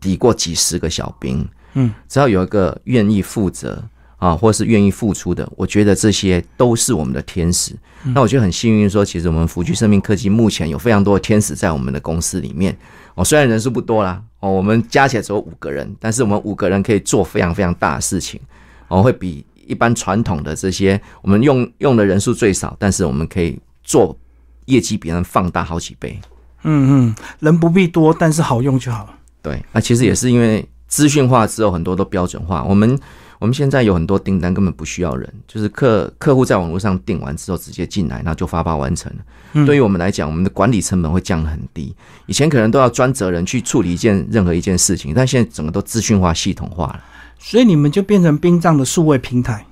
[0.00, 1.46] 抵过几十个小兵。
[1.74, 3.82] 嗯，只要有一个愿意负责
[4.16, 7.74] 啊，或是愿意付出的，我觉得这些都是我们的天使。
[8.02, 12.76] 那我觉得很幸运，说其实我们福居生命科技目前有非常多的天使在我们的公司里面。
[13.14, 18.40] 哦，虽然人数不多啦，哦，我们加起来只有五个人，但是我们五个人可以做非常非常大的事情。
[18.88, 24.16] 哦，会比一般传统的这些我们用用的人数最少，但是我们可以做
[24.64, 26.18] 业绩比人放大好几倍。
[26.62, 29.08] 嗯嗯，人不必多，但是好用就好。
[29.42, 32.62] 对，那其实也是因为资讯化之后，很多都标准化。
[32.64, 32.98] 我们
[33.38, 39.64] 我们现在有很多订单根本不需要人，就是客客户在网络上订完之后直接进来，然后就发包完成了。
[39.64, 41.96] 对于我们来讲，我们的管理成本会降很低。
[42.26, 47.00] 以前可能都要专责人去处理一件任何一件事情，但现在整个都资讯化、系统化了。
[47.38, 49.64] 所以你们就变成殡葬的数位平台。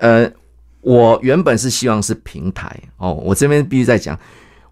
[0.00, 0.28] 呃，
[0.80, 4.18] 我原本是希望是平台哦，我这边必须再讲。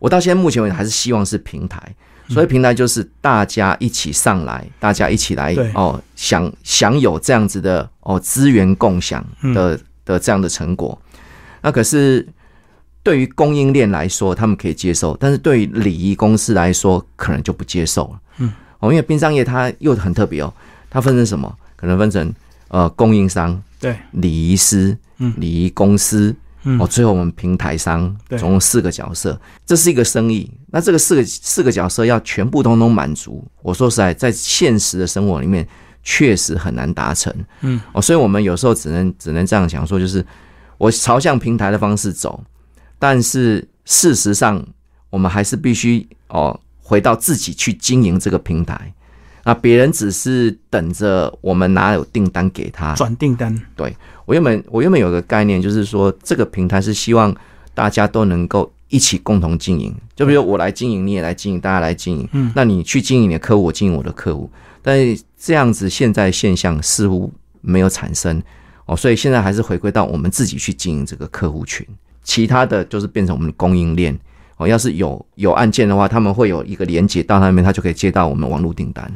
[0.02, 1.80] 我到现在目前为止还是希望是平台，
[2.28, 11.00] 所以平台就是大家一起上来，大家一起来哦，享享有这样子的哦资源共享的的这样的成果。
[11.60, 12.26] 那可是
[13.04, 18.20] 对于供应链来说，他们可以接受，但是对于礼仪公司来说，可能就不接受了。
[18.38, 20.52] 嗯，哦，因为殡葬业它又很特别哦，
[20.90, 21.56] 它分成什么？
[21.76, 22.34] 可能分成
[22.66, 26.34] 呃供应商，对，礼仪师，嗯，礼仪公司。
[26.78, 30.50] 哦，最后我们平台商总共四个角色，这是一个生意。
[30.68, 35.66] 那这个四个四个角色要全部通通满足，我说实在，在现实的生活里面
[36.02, 37.34] 确实很难达成。
[37.62, 40.24] 嗯，哦，所以我们有时候只能只能这样想说，就是
[40.78, 42.42] 我朝向平台的方式走，
[42.98, 44.64] 但是事实上
[45.10, 48.94] 我们还是必须哦回到自己去经营这个平台。
[49.44, 53.96] 那别人只是等着我们拿有订单给他转订单，对。
[54.24, 57.34] 我原本我原本有个概念，就是说这个平台是希望
[57.74, 59.92] 大家都能够一起共同经营。
[60.14, 62.28] 就比如我来经营，你也来经营，大家来经营。
[62.32, 64.48] 嗯，那你去经营你的客户，我经营我的客户。
[64.80, 68.40] 但是这样子现在现象似乎没有产生
[68.86, 71.84] 哦，所以现在还是回归到我们自己去经营这个客户群，
[72.22, 74.16] 其他的就是变成我们的供应链
[74.62, 74.66] 哦。
[74.66, 79.12] 要是有有案件的话，他们会有一个连接到那边，他就可以接到我们网络订单。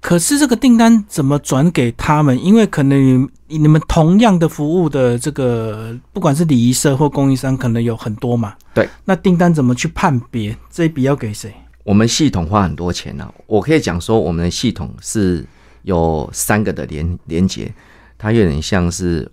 [0.00, 2.42] 可是这个订单怎么转给他们？
[2.42, 8.54] 因为可能你你们同样的服务的这个，不管是礼仪社或供应商，可能有很多嘛。
[8.72, 11.52] 对，那订单怎么去判别这一笔要给谁？
[11.84, 13.30] 我们系统花很多钱呢。
[13.46, 15.44] 我可以讲说，我们的系统是
[15.82, 17.70] 有三个的连连接，
[18.16, 19.30] 它有点像是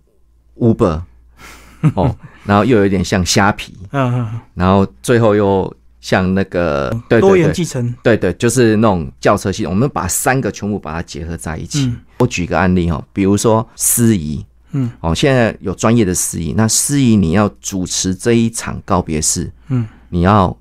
[0.57, 1.01] Uber
[1.93, 11.85] 哦， 然后又有点像虾皮，嗯嗯，然后最后又像那个对多元继承，对对，就是那种轿车系统，我们把三个全部把它结合在一起。
[11.87, 20.57] 嗯我举个案例哈，比如说司仪，嗯，哦，现在有专业的司仪，那司仪你要主持这一场告别式，嗯，你要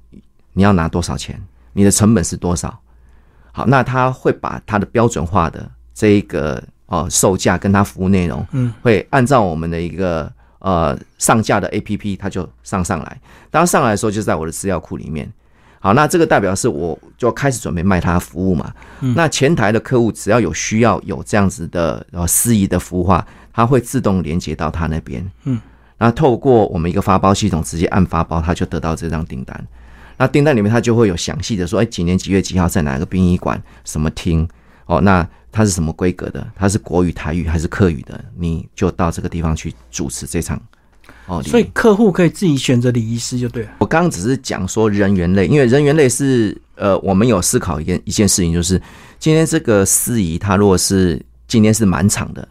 [0.53, 1.43] 你要拿多少钱？
[1.73, 2.79] 你的成本是多少？
[3.53, 10.31] 好，那他会把他的标准化的这一个哦售价跟他服务内容，嗯，会按照我们的一个
[10.67, 13.21] 呃上架的 APP，它就上上来。
[13.53, 15.33] 当上来的时候，就在我的资料库里面。
[15.79, 18.73] 好，那这个代表是我就开始准备卖他服务嘛。
[19.01, 25.25] 嗯那前台的客户只要有需要有这样子的呃司仪的服务化，它会自动连接到他那边。
[25.45, 25.61] 嗯，
[25.99, 29.65] 那透过我们一个发包系统，直接按发包，他就得到这张订单。
[30.17, 34.49] 那订单里面他就会有详细的说，哎，几年几月几号在哪个殡仪馆什么厅
[34.87, 36.47] 哦，那它是什么规格的？
[36.55, 38.25] 它是国语、台语还是客语的？
[38.37, 40.61] 你就到这个地方去主持这场
[41.27, 41.43] 哦。
[41.43, 43.71] 所以客户可以自己选择礼仪师就对了。
[43.79, 48.81] 我刚刚只是讲说人员类，因为人员类是呃，我们有思考一件一件事情，就是
[49.19, 52.47] 今天这个司仪，他如果是今天是满场的，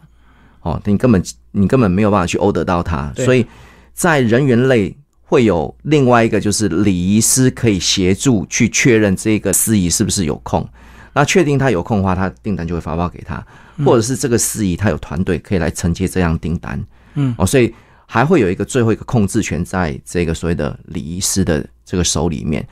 [0.62, 1.22] 哦，你根本
[1.52, 3.46] 你根本没有办法去欧得到他，所以
[3.94, 10.68] 在人员类会有另外一个就是礼仪师可以协助去确认这个司仪是不是有空。
[11.16, 13.42] 那确定他有空的话，他订单就会发包给他，
[13.82, 16.78] 或者是这个司仪他有团队可以来承接这样订单。
[17.14, 17.74] 嗯，哦，所以
[18.04, 22.62] 还会有一个最后一个控制权在这个所谓的礼仪师的这个手里面。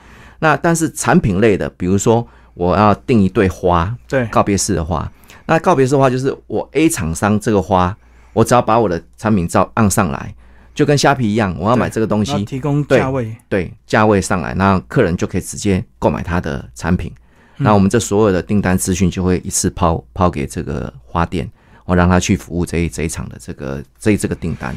[0.41, 5.11] 那但是产品类的，比如说我要订一对花，对，告别式的花，
[5.47, 7.97] 那告别式的花就是我 A 厂商这个花，
[8.35, 10.35] 我只要把我的产品照按上来，
[10.75, 13.35] 就跟虾皮一样，我要买这个东西，提供对价位。
[13.49, 17.11] 对价位上来，那客人就可以直接购买他的产品。
[17.59, 21.49] 嗯那我们这所有的订单资讯就会一次抛抛给这个花店，
[21.85, 24.75] 我让他去服务这一这一场的这个这一这个订单。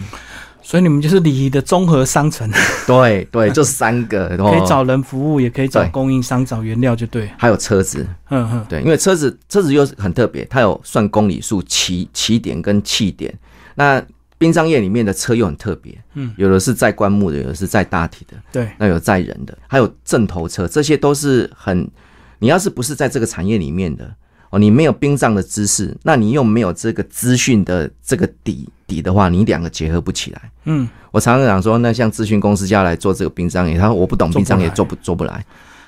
[0.61, 2.49] 所以你们就是礼仪的综合商城，
[2.85, 7.29] 对对，就三个， 可以哦找人服务，也可以找供应商、找原料，就对。
[7.37, 13.33] 还有车子，嗯嗯，对，因为车子车子又是很特别，它有算公里数、起起点跟气点。
[13.75, 14.03] 那
[14.37, 21.89] 殡葬业里面的车又很特别，嗯，有的是载棺木的，有的是载大体的，对，那有载人的，还有正头车，这些都是很，
[22.39, 24.13] 你要是不是在这个产业里面的
[24.49, 30.41] 哦，你没有殡葬的知识，那你又没有这个资讯的这个底底的话，你两个结合不起来。
[30.65, 35.45] 嗯，我常常讲说，那像咨询公司要来做这个殡葬业，他说我不懂殡葬业，做做不做不来。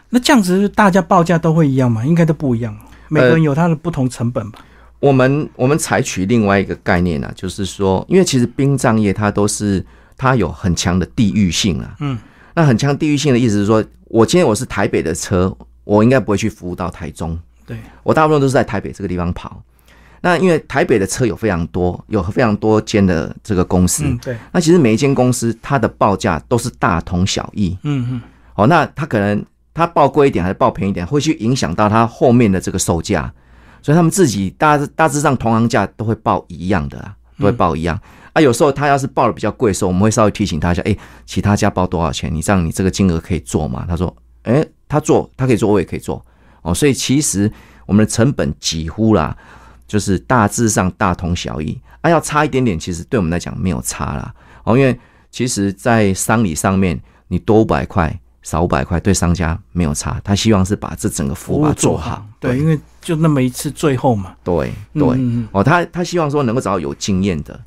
[0.09, 2.05] 那这样子大家报价都会一样吗？
[2.05, 2.75] 应该都不一样，
[3.07, 4.59] 每个呃人有他的不同成本吧？
[4.99, 9.85] 我们我们采取另外一个概念啊，就是说，因为其实殡葬业它都是
[10.17, 11.95] 它有很强的地域性啊。
[12.01, 12.17] 嗯，
[12.53, 15.55] 那很强地域性的意思是说，我今天我是台北的车，
[15.89, 19.59] 我应该不会去服务到台中，对，我大部分都是在台北这个地方跑。
[20.21, 27.75] 那因为台北的车有非常多，有非常多间的这个公司，嗯对，那其实每一间公司它的报价都是大同小异。
[27.81, 28.21] 嗯嗯，
[28.53, 33.33] 哦，那他可能他报贵一点还是报便宜一点，会去影响到他后面的这个售价，
[33.81, 37.99] 所以他们自己大致大致上同行价都会报一样的啊，都会报一样。
[38.33, 42.31] 啊，有时候他要是报的比较贵的时候，我们会稍微提醒他一下，哎，其他家报多少钱？
[42.31, 43.85] 你这样你这个金额可以做吗？
[43.87, 46.25] 他说，哎，他做，他可以做，我也可以做。
[46.63, 47.49] 哦，所以其实
[47.85, 49.33] 我们的成本几乎啦，
[49.87, 51.79] 就是大致上大同小异。
[52.01, 54.33] 啊，要差一点点，其实对我们来讲没有差啦。
[54.63, 54.97] 哦，因为
[55.29, 60.19] 其实，在商理上面，你多五百块、少五百块，对商家没有差。
[60.23, 62.25] 他希望是把这整个服务做好。
[62.39, 65.07] 对，因为就那么一次，最后嘛，对对
[65.51, 67.59] 哦，他他希望说能够找到有经验的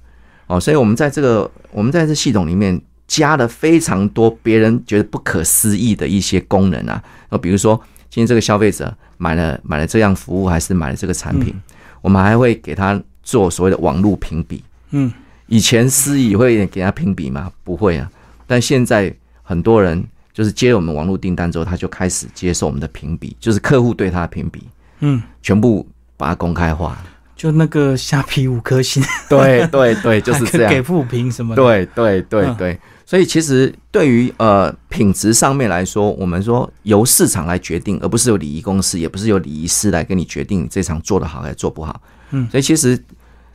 [0.47, 2.81] 哦，所以我们在这个我们在这系统里面
[3.13, 7.03] 加了非常多别人觉得不可思议的一些功能啊。
[7.29, 11.55] 那，比如说今天这个消费者买了买了这样服务，还是买了这个产品，
[12.01, 14.65] 我们还会给他做所谓的网络评比。
[14.93, 15.13] 嗯，
[15.47, 17.53] 以前司仪会给他评比吗？
[17.63, 18.11] 不会啊，
[18.47, 24.67] 但现在很多人就是接了我们网络订单之后，他就开始接受我们的评比，就是客户对他的评比，
[25.01, 26.97] 嗯，全部把它公开化。
[27.35, 30.71] 就那个虾皮五颗星，对对对，就是这样。
[30.73, 42.01] 给负评什么的，对对对嗯对，所以其实对于呃品质上面来说，我们说由市场来决定，而不是由礼仪公司，也不是由礼仪师来跟你决定你这场做得好还是做不好。
[42.31, 43.03] 嗯所以其实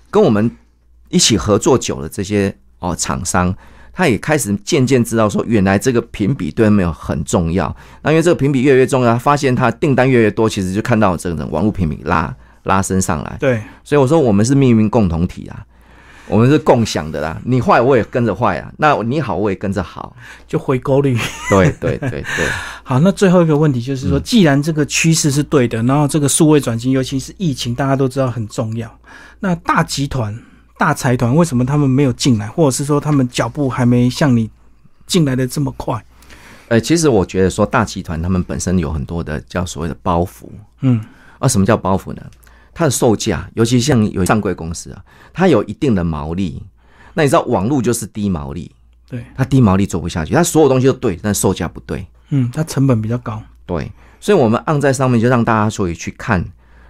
[0.10, 0.49] 跟我们
[1.10, 3.55] 一起合作久了这些哦厂商。
[3.99, 7.75] 他也开始渐渐知道说，原来这个评比对他们有很重要。
[8.03, 12.31] 那因为这个评比越来越重要，他发现他订单越来越多，其实就看到这个网络评比拉
[12.62, 13.38] 拉升上来。
[13.39, 15.65] 对，所以我说我们是命运共同体啊，
[16.27, 17.39] 我们是共享的啦。
[17.45, 20.15] 你坏我也跟着坏啊，那你好我也跟着好。
[20.47, 21.17] 就回购率。
[21.49, 22.45] 对对对对，
[22.83, 28.93] 好，那最后一个问题就是嗯说，既然这个趋势是对的，然后这个数位转型，尤其是疫情，大家都知道很重要。
[29.39, 30.38] 那大集团、
[30.78, 34.49] 大财团为什么他们没有进来，或者是说他们脚步还没像你
[35.05, 36.03] 进来的这么快？
[36.69, 40.49] 呃，其实我觉得说大集团他们本身有很多的叫所谓的包袱。
[40.82, 40.99] 嗯，
[41.39, 42.21] 啊，什么叫包袱呢？
[42.78, 45.03] 它的售价，尤其像有上柜公司啊，
[45.34, 46.61] 它有一定的毛利。
[47.15, 48.71] 那你知道网络就是低毛利，
[49.09, 52.05] 对，它低毛利做不下去，它所有东西都对，但售价不对。
[52.30, 53.41] 嗯，它成本比较高。
[53.65, 56.45] 对，所以我们按在上面就让大家所以去看。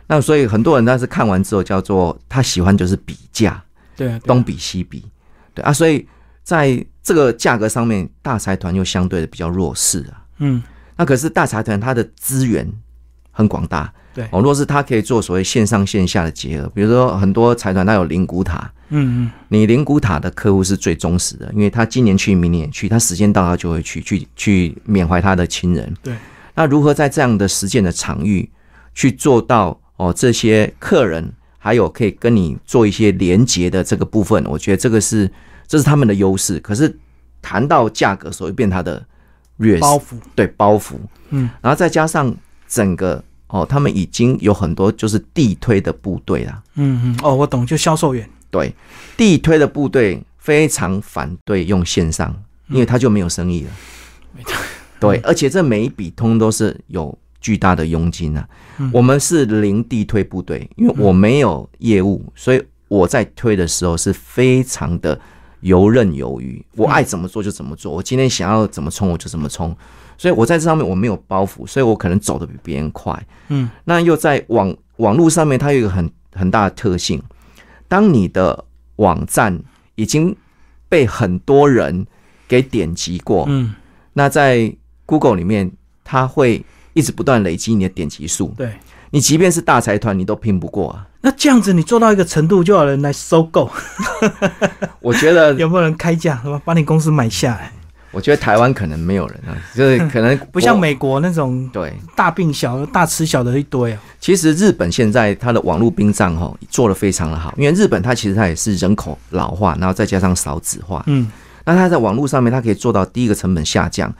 [0.07, 3.63] 那所以很多人他是看完之后叫做他喜欢就是比价，
[3.95, 5.05] 对啊，对啊东比西比，
[5.53, 6.05] 对啊，所以
[6.43, 10.25] 在这个价格上面，大财团又相对的比较弱势啊。
[10.39, 10.61] 嗯，
[10.97, 12.69] 那可是大财团它的资源
[13.31, 14.27] 很广大，对。
[14.31, 25.95] 哦，若是它可以做所谓线上线下的结合，比如说很多财团它有灵骨塔，嗯嗯，你灵骨塔的客户是最忠实的，因为他今年去，明年也去，他时间到他就会去，去去缅怀他的亲人。
[26.01, 26.15] 对，
[26.55, 28.49] 那如何在这样的实践的场域
[28.95, 35.31] 去做到哦，这些客人还有可以跟你做一些连接的这个部分，我觉得这个是
[35.67, 36.59] 这是他们的优势。
[36.61, 36.97] 可是
[37.41, 39.05] 谈到价格，所以变他的
[39.57, 40.01] 劣势，包袱。
[40.33, 40.95] 对包袱，
[41.29, 42.35] 嗯，然后再加上
[42.67, 48.29] 整个哦，他们已经有很多就是地推的部队啦，嗯嗯，哦，我懂，就销售员。
[48.49, 48.73] 对，
[49.15, 52.35] 地推的部队非常反对用线上，
[52.69, 53.71] 因为他就没有生意了。
[54.99, 58.47] 对，而且这每一笔通都是有巨大的佣金啊。
[58.91, 65.19] 我们是零地推部队，因为我没有业务，所以我在推的时候是非常的
[65.61, 69.75] 游刃有余，我爱怎么做就怎么做，我今天想要怎么冲我就怎么冲，
[70.17, 73.27] 所以我在这上面我没有包袱，所以我可能走得比别人快。
[73.49, 77.21] 嗯，那又在网网络上面，它有一个很很大的特性，
[77.87, 78.65] 当你的
[78.97, 79.59] 网站
[79.95, 80.35] 已经
[80.89, 82.05] 被很多人
[82.47, 83.75] 给点击过，嗯，
[84.13, 85.71] 那在 Google 里面，
[86.03, 88.53] 它会一直不断累积你的点击数。
[88.57, 88.71] 对。
[89.09, 91.07] 你即便是大财团，你都拼不过啊！
[91.21, 93.71] 那这样子，你做到一个程度，就有人来收购，
[94.99, 96.61] 我觉得， 有没有人开价，是吧？
[96.65, 97.71] 把你公司买下来？
[98.11, 101.93] 我觉得台湾可能没有人啊， 就是可能 不像美国那种对。
[102.15, 104.01] 大病小、大吃小的一堆啊。
[104.19, 111.29] 其实日本现在它的网络殡葬哈做的非常的好，因为日本它其实它也是人口老化，然后再加上少子化，嗯，
[111.65, 114.11] 那它在网络上面它可以做到第一个成本下降，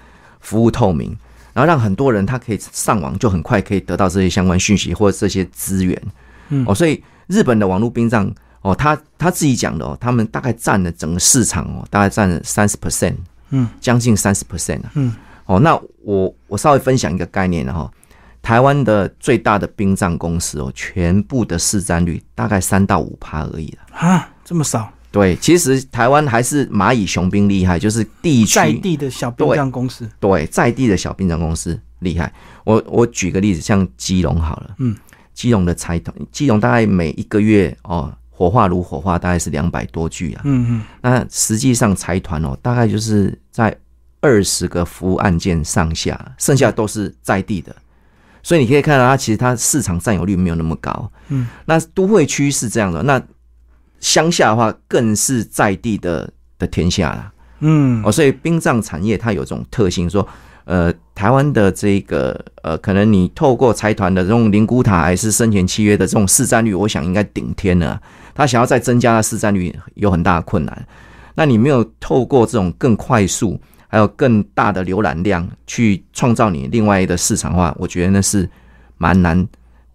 [0.41, 1.15] 服务透明，
[1.53, 5.99] 然后让很多人他可以上网就很快可以得到这些相关讯息或者这些资源，
[6.49, 6.63] 嗯。
[6.67, 8.31] 哦，所以日本的网络殡葬
[8.61, 13.15] 哦，他他自己讲的哦，他们大概占了整个市场哦，大概占了三十 percent，
[13.49, 15.13] 嗯，将近三十 percent 啊，嗯，
[15.45, 17.89] 哦，那我我稍微分享一个概念哈、
[18.41, 23.97] 台湾的最大的殡葬公司哦，全部的市占率大概三到五趴而已了。
[23.97, 32.31] 啊，这么少，对，其实台湾还是蚂蚁雄兵厉害，就是地区在地的小殡葬公司，对在地的小殡葬公司厉害。
[32.63, 34.95] 我我举个例子，像基隆好了，嗯，
[35.33, 40.41] 基隆的财团，基隆大概每一个月哦，火化炉火化大概是两百多具啊。
[40.43, 43.75] 嗯嗯，那实际上财团哦，大概就是在
[44.21, 47.75] 二十个服务案件上下，剩下都是在地的。
[48.43, 51.11] 所以你可以看到，它其实它市场占有率没有那么高。
[51.29, 53.19] 嗯，那都会区是这样的，那
[53.99, 57.33] 乡下的话更是在地的的天下啦。
[57.61, 60.25] 嗯哦，所以殡葬产业它有这种特性，说，
[60.65, 67.99] 呃，台湾的这个呃，可能你透过财团的这种灵骨塔还是生前契约的这种市占率，我想应该顶天了。
[68.35, 70.87] 他想要再增加的市占率有很大的困难。
[71.33, 78.47] 那你没有透过这种更快速，还有更大的浏览量去创造你另外的市场化，我觉得那是
[78.99, 79.47] 蛮难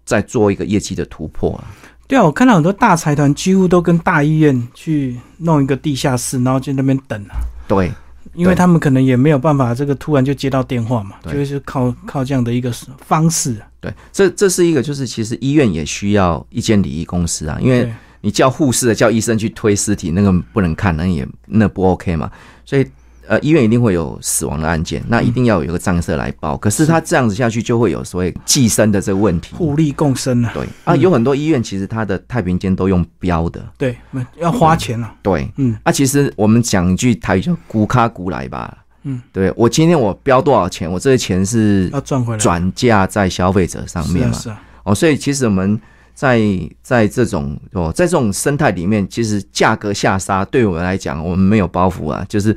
[0.05, 1.63] 再做一个业绩的突破啊。
[2.09, 7.93] 对啊，我看到很多大财团几乎都跟大医院去弄一个地下室，然后在那边等啊，对，
[8.35, 12.73] 因为他们可能也没有办法，这个突然就接到电话嘛，就是靠靠这样的一个
[13.07, 13.69] 方式啊。
[13.81, 22.31] 对，这这是一个，就是其实医院也需要一间礼仪公司啊，因为你叫护士的、叫医生去推尸体，那个不能看，那也那不 OK 嘛。
[22.65, 22.87] 所以
[23.27, 26.57] 呃，医院一定会有死亡的案件，那一定要有一个账社来报。
[26.57, 29.55] 可是他这样子下去，就会有所谓寄生的这个问题。
[29.55, 33.97] 互利共生啊，对啊，有很多医院其实它的太平间都用标的，对，
[34.39, 35.15] 要花钱啊。
[35.23, 35.49] 对。
[35.57, 38.79] 嗯啊，其实我们讲一句台语叫“古卡古来”吧。
[39.05, 44.35] 嗯，对我今天我标多少钱，我这些钱是要赚回来，转嫁在消费者上面嘛。
[44.39, 45.81] 是啊，哦，所以其实我们
[46.15, 46.41] 在
[46.83, 52.57] 在这种哦，在这种生态里面，其实价格下杀对我们来讲，我们没有包袱啊，就是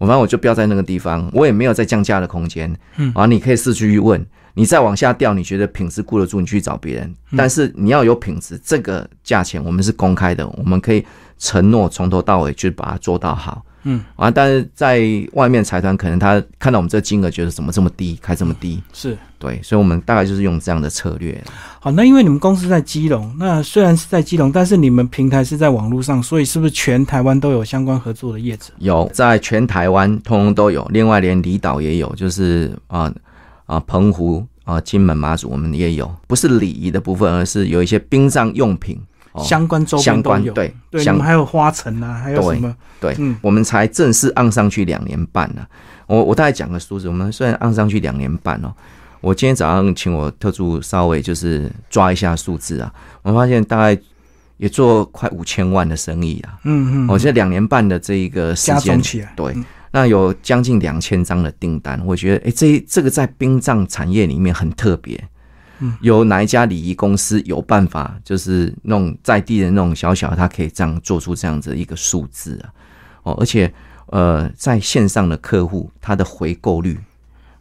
[0.00, 2.74] 我反正我就标在那个地方，我也没有再降价的空间。
[2.96, 4.24] 嗯啊，你可以四处去问，
[4.54, 7.14] 你再往下掉，你觉得品质顾得住，你去找别人。
[7.32, 11.04] 嗯但是你要有品质，这个价钱我们是公开的，我们可以
[11.36, 13.62] 承诺从头到尾就把它做到好。
[13.84, 15.00] 嗯，啊，但是在
[15.32, 21.42] 外面财团可能他看到我们这金额，觉得怎么这么低，开这么低，是对，所以我们大概就是用这样的策略。
[21.80, 28.66] 好，那因为你们公司在基隆，那虽然是在基隆，但是你们平台是在网络上，所以是不是全台湾都有相关合作的业者？
[28.78, 33.10] 有，在全台湾通通都有，另外连离岛也有，就是啊
[33.64, 39.00] 啊澎湖啊金门马祖我们也有，不是礼仪的部分，而是有一些殡葬用品。
[39.32, 42.76] 哦相关周边相都有，关对对，我们还有花城啊，还有对什么？
[43.00, 45.64] 对，嗯我们才正式按上去两年半呢、
[46.06, 48.72] 我我大概讲个数字，我们虽然按上去两年半哦，
[49.20, 53.96] 我今天早上请我特助稍微就是抓一下数字啊，我发现大概
[54.56, 56.58] 也做快五千万的生意啊。
[56.64, 59.00] 嗯嗯，我、这两年半的这一个时间
[59.36, 65.22] 对嗯，那有将近两千张的订单，我觉得哎，这这个在殡葬产业里面很特别。
[65.80, 72.72] 嗯，有哪一家礼仪公司有办法，就是那种在地的那种小小，他可以这样做出这样子一个数字啊？
[73.22, 73.72] 哦，而且
[74.06, 76.98] 呃，在线上的客户他的回购率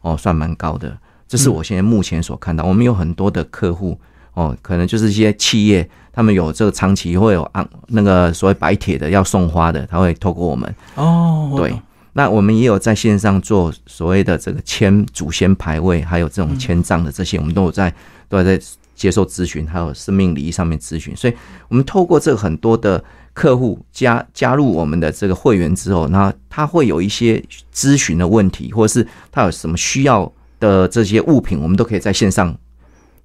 [0.02, 0.98] 哦算蛮高的，
[1.28, 2.64] 这是我现在目前所看到。
[2.64, 4.00] 我们有很多的客户
[4.34, 10.74] 哦，可能就是一些企业，他们有这个长期会有按那个所谓白铁的要送花的，他会透过我们。
[10.96, 11.82] 哦，对懂，
[12.20, 17.90] 那我们也有在线上做所谓的这个签祖先牌位，还有这种签葬的这些，我们都有在
[18.28, 18.60] 都有在
[18.94, 21.16] 接受咨询，还有生命礼仪上面咨询。
[21.16, 21.34] 所以，
[21.70, 23.02] 我们透过这个很多的
[23.34, 27.42] 客户加加入我们的这个会员之后，那他会有一些
[27.74, 32.54] 咨询的问题，或者是他有什么需要的这些物品，我们都可以在线上。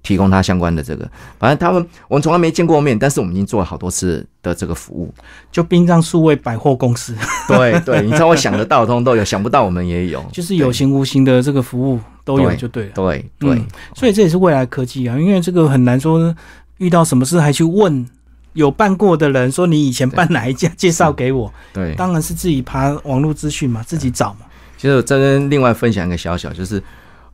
[0.05, 5.11] 提供他相关的这个，反正他们我们从来没见过面，但是我们已经做了好多次的这个服务。
[5.51, 7.15] 就殡葬数位百货公司，
[7.47, 10.23] 对对， 你知道我想得到的通通都有，想不到我们也有。
[10.31, 12.91] 就是有形无形的这个服务都有就对了。
[12.93, 16.33] 对对，嗯所以这也是未来科技啊，因为这个很难说
[16.77, 18.07] 遇到什么事还去问
[18.53, 21.51] 有办过的人，说你以前办哪一家，介绍给我。
[21.73, 24.39] 对，当然是自己爬网络资讯嘛，自己找嘛。
[24.77, 26.81] 其实我再跟另外分享一个小小，就是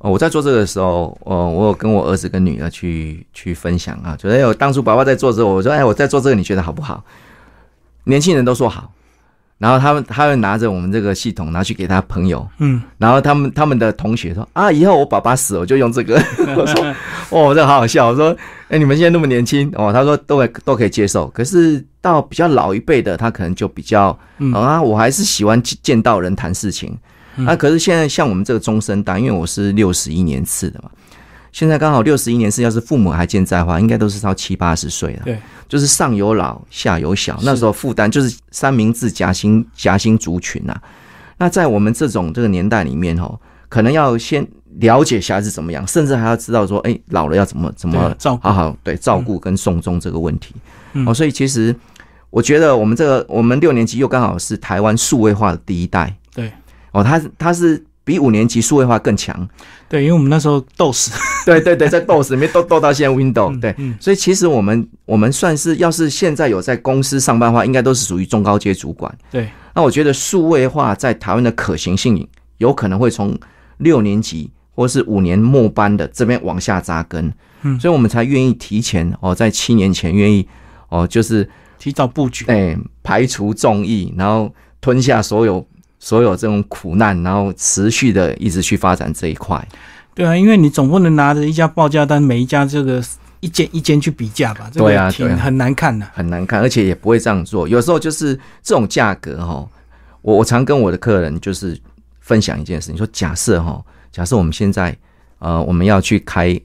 [0.01, 7.03] 呃我在做这个的时候，呃，我有跟我儿子跟女儿去去分享啊，觉得哎，我当初爸爸在做之后，我说哎，我在做这个，你觉得好不好？
[8.05, 8.91] 年轻人都说好，
[9.59, 16.15] 然后他们他们拿着我们这个系统拿去给他朋友，嗯，然后他们他们的同学说啊，以后我爸爸死了我就用这个。
[16.57, 16.83] 我说
[17.29, 18.07] 哦，这好好笑。
[18.07, 18.35] 我说
[18.69, 21.27] 哎，你们现在那么年轻哦，他说都会都可以接受。
[21.27, 26.97] 可是到比较老一辈的，他可能就比较、嗯啊，我还是喜欢见见到人谈事情。
[27.36, 27.45] 嗯。
[27.45, 30.89] 啊，可是现在像我们这个中生代，因为我是六十一年次的嘛，
[31.51, 35.21] 现在刚好六十一年次，要是父母还健在的话，应该都是到七八十岁了。
[35.25, 40.82] 对，就是上有老下有小，那时候负担就是三明治夹心夹心族群啊、
[41.38, 44.47] 那在我们这种这个年代里面哦，可能要先
[44.79, 48.43] 了解小孩子怎么样，甚至还要知道说，哎，老了要怎么怎么照顾。
[48.43, 50.55] 好好对照顾跟送终这个问题。
[50.93, 51.05] 嗯。
[51.07, 51.75] 哦，所以其实
[52.29, 56.15] 我觉得我们这个我们六年级又刚好是台湾数位化的第一代。
[56.93, 59.47] 对哦，它它是比五年级数位化更强。
[59.87, 61.11] 对，因为我们那时候斗死，
[61.45, 69.13] 对对对，在 DOS 里面都斗到现在 Windows，、对，嗯所以其实我们我们算是，要是现在有在公司上班的话，应该都是属于中高阶主管。
[69.29, 72.27] 对，那我觉得数位化在台湾的可行性，
[72.57, 73.37] 有可能会从
[73.79, 77.31] 六年级或是五年末班的这边往下扎根。
[77.63, 80.47] 嗯所以我们才愿意提前哦，在七年前愿意
[80.89, 82.45] 哦，就是提早布局。
[82.47, 85.65] 哎排除众议，然后吞下所有
[86.03, 89.65] 所有这种苦难，然后持续的一直去发展这一块。
[90.15, 93.01] 对啊，因为你总不能拿着一家报价单，每一家这个
[93.39, 94.67] 一间一间去比价吧？
[94.73, 96.05] 这个挺很难看的。
[96.11, 97.67] 很难看，而且也不会这样做。
[97.67, 99.65] 有时候就是这种价格哈，
[100.21, 101.79] 我我常跟我的客人就是
[102.19, 103.79] 分享一件事情，说假设哈，
[104.11, 104.97] 假设我们现在
[105.37, 106.59] 呃我们要去开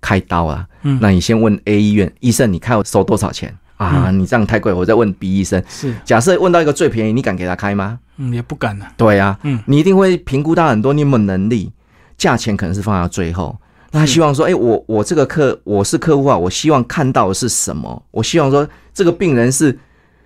[0.00, 4.10] 开刀啊，嗯那你先问 A 医院医生，你开我收多少钱啊？
[4.12, 5.62] 你这样太贵，我再问 B 医生。
[5.68, 7.98] 是，假设问到一个最便宜，你敢给他开吗？
[8.18, 8.86] 嗯，也不敢了。
[8.96, 11.72] 对啊，嗯你一定会评估到很多，你有没有能力？
[12.18, 13.56] 价钱可能是放到最后。
[13.90, 18.02] 那他希望说，哎、我我这个客我是客户啊，我希望看到的是什么？
[18.10, 19.78] 我希望说，这个病人是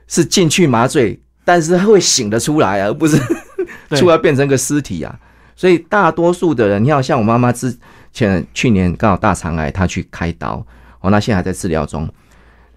[0.09, 3.17] 是进去麻醉，但是他会醒得出来啊，而不是
[3.89, 5.15] 对出来变成个尸体啊。
[5.55, 7.77] 所以大多数的人，你要像我妈妈之
[8.13, 10.65] 前去年刚好大肠癌，她去开刀，
[11.01, 12.09] 哦，那现在还在治疗中。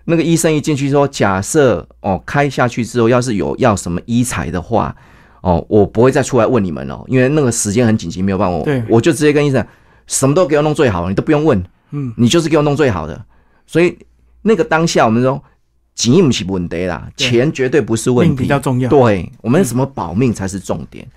[0.06, 4.95] 那个医生一进去说，假设哦开下去之后，要是有要什么医材的话，
[5.41, 9.66] 哦，我不会再出来问你们哦，因为那个时间很紧急，没有办法，对我我就直接跟医生，
[10.08, 13.26] 什么都给我弄最好，你都不用问，嗯，你就是给我弄最好的。
[13.68, 13.97] 所以
[14.43, 15.41] 那个当下，我们说
[15.95, 18.89] 钱不是问题啦，钱绝对不是问命题，比较重要。
[18.89, 21.08] 对我们什么保命才是重点、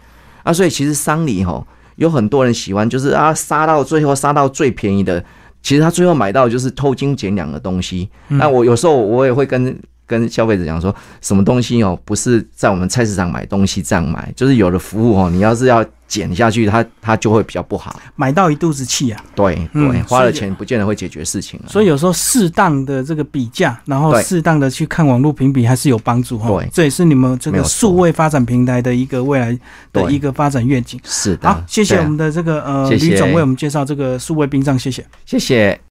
[0.44, 0.52] 啊！
[0.52, 1.66] 所以其实丧礼吼，
[1.96, 5.22] 有很多人喜欢，就是啊杀到最后杀到最便宜的，
[5.68, 8.08] 其实他最后买到的就是偷斤减两的东西。
[8.28, 18.00] 嗯那我有时候我也会跟跟消费者讲说，什么东西哦，不是在我们菜市场买东西这样买，就是有的服务哦，你要是要减下去，它它就会比较不好。
[18.16, 19.24] 买到一肚子气啊！
[19.36, 21.68] 对嗯对，花了钱不见得会解决事情啊。
[21.68, 26.48] 所以有时候适当的这个比价，然后适当的去看网络评比，还是有帮助哈。
[26.48, 29.56] 对这也是你们这个数位发展平台的一个未来
[29.92, 30.98] 的一个发展愿景。
[31.04, 35.04] 是的，好，谢谢我们的这个呃谢谢吕总为我们介绍这个数位殡葬，谢谢。
[35.26, 35.78] 谢谢。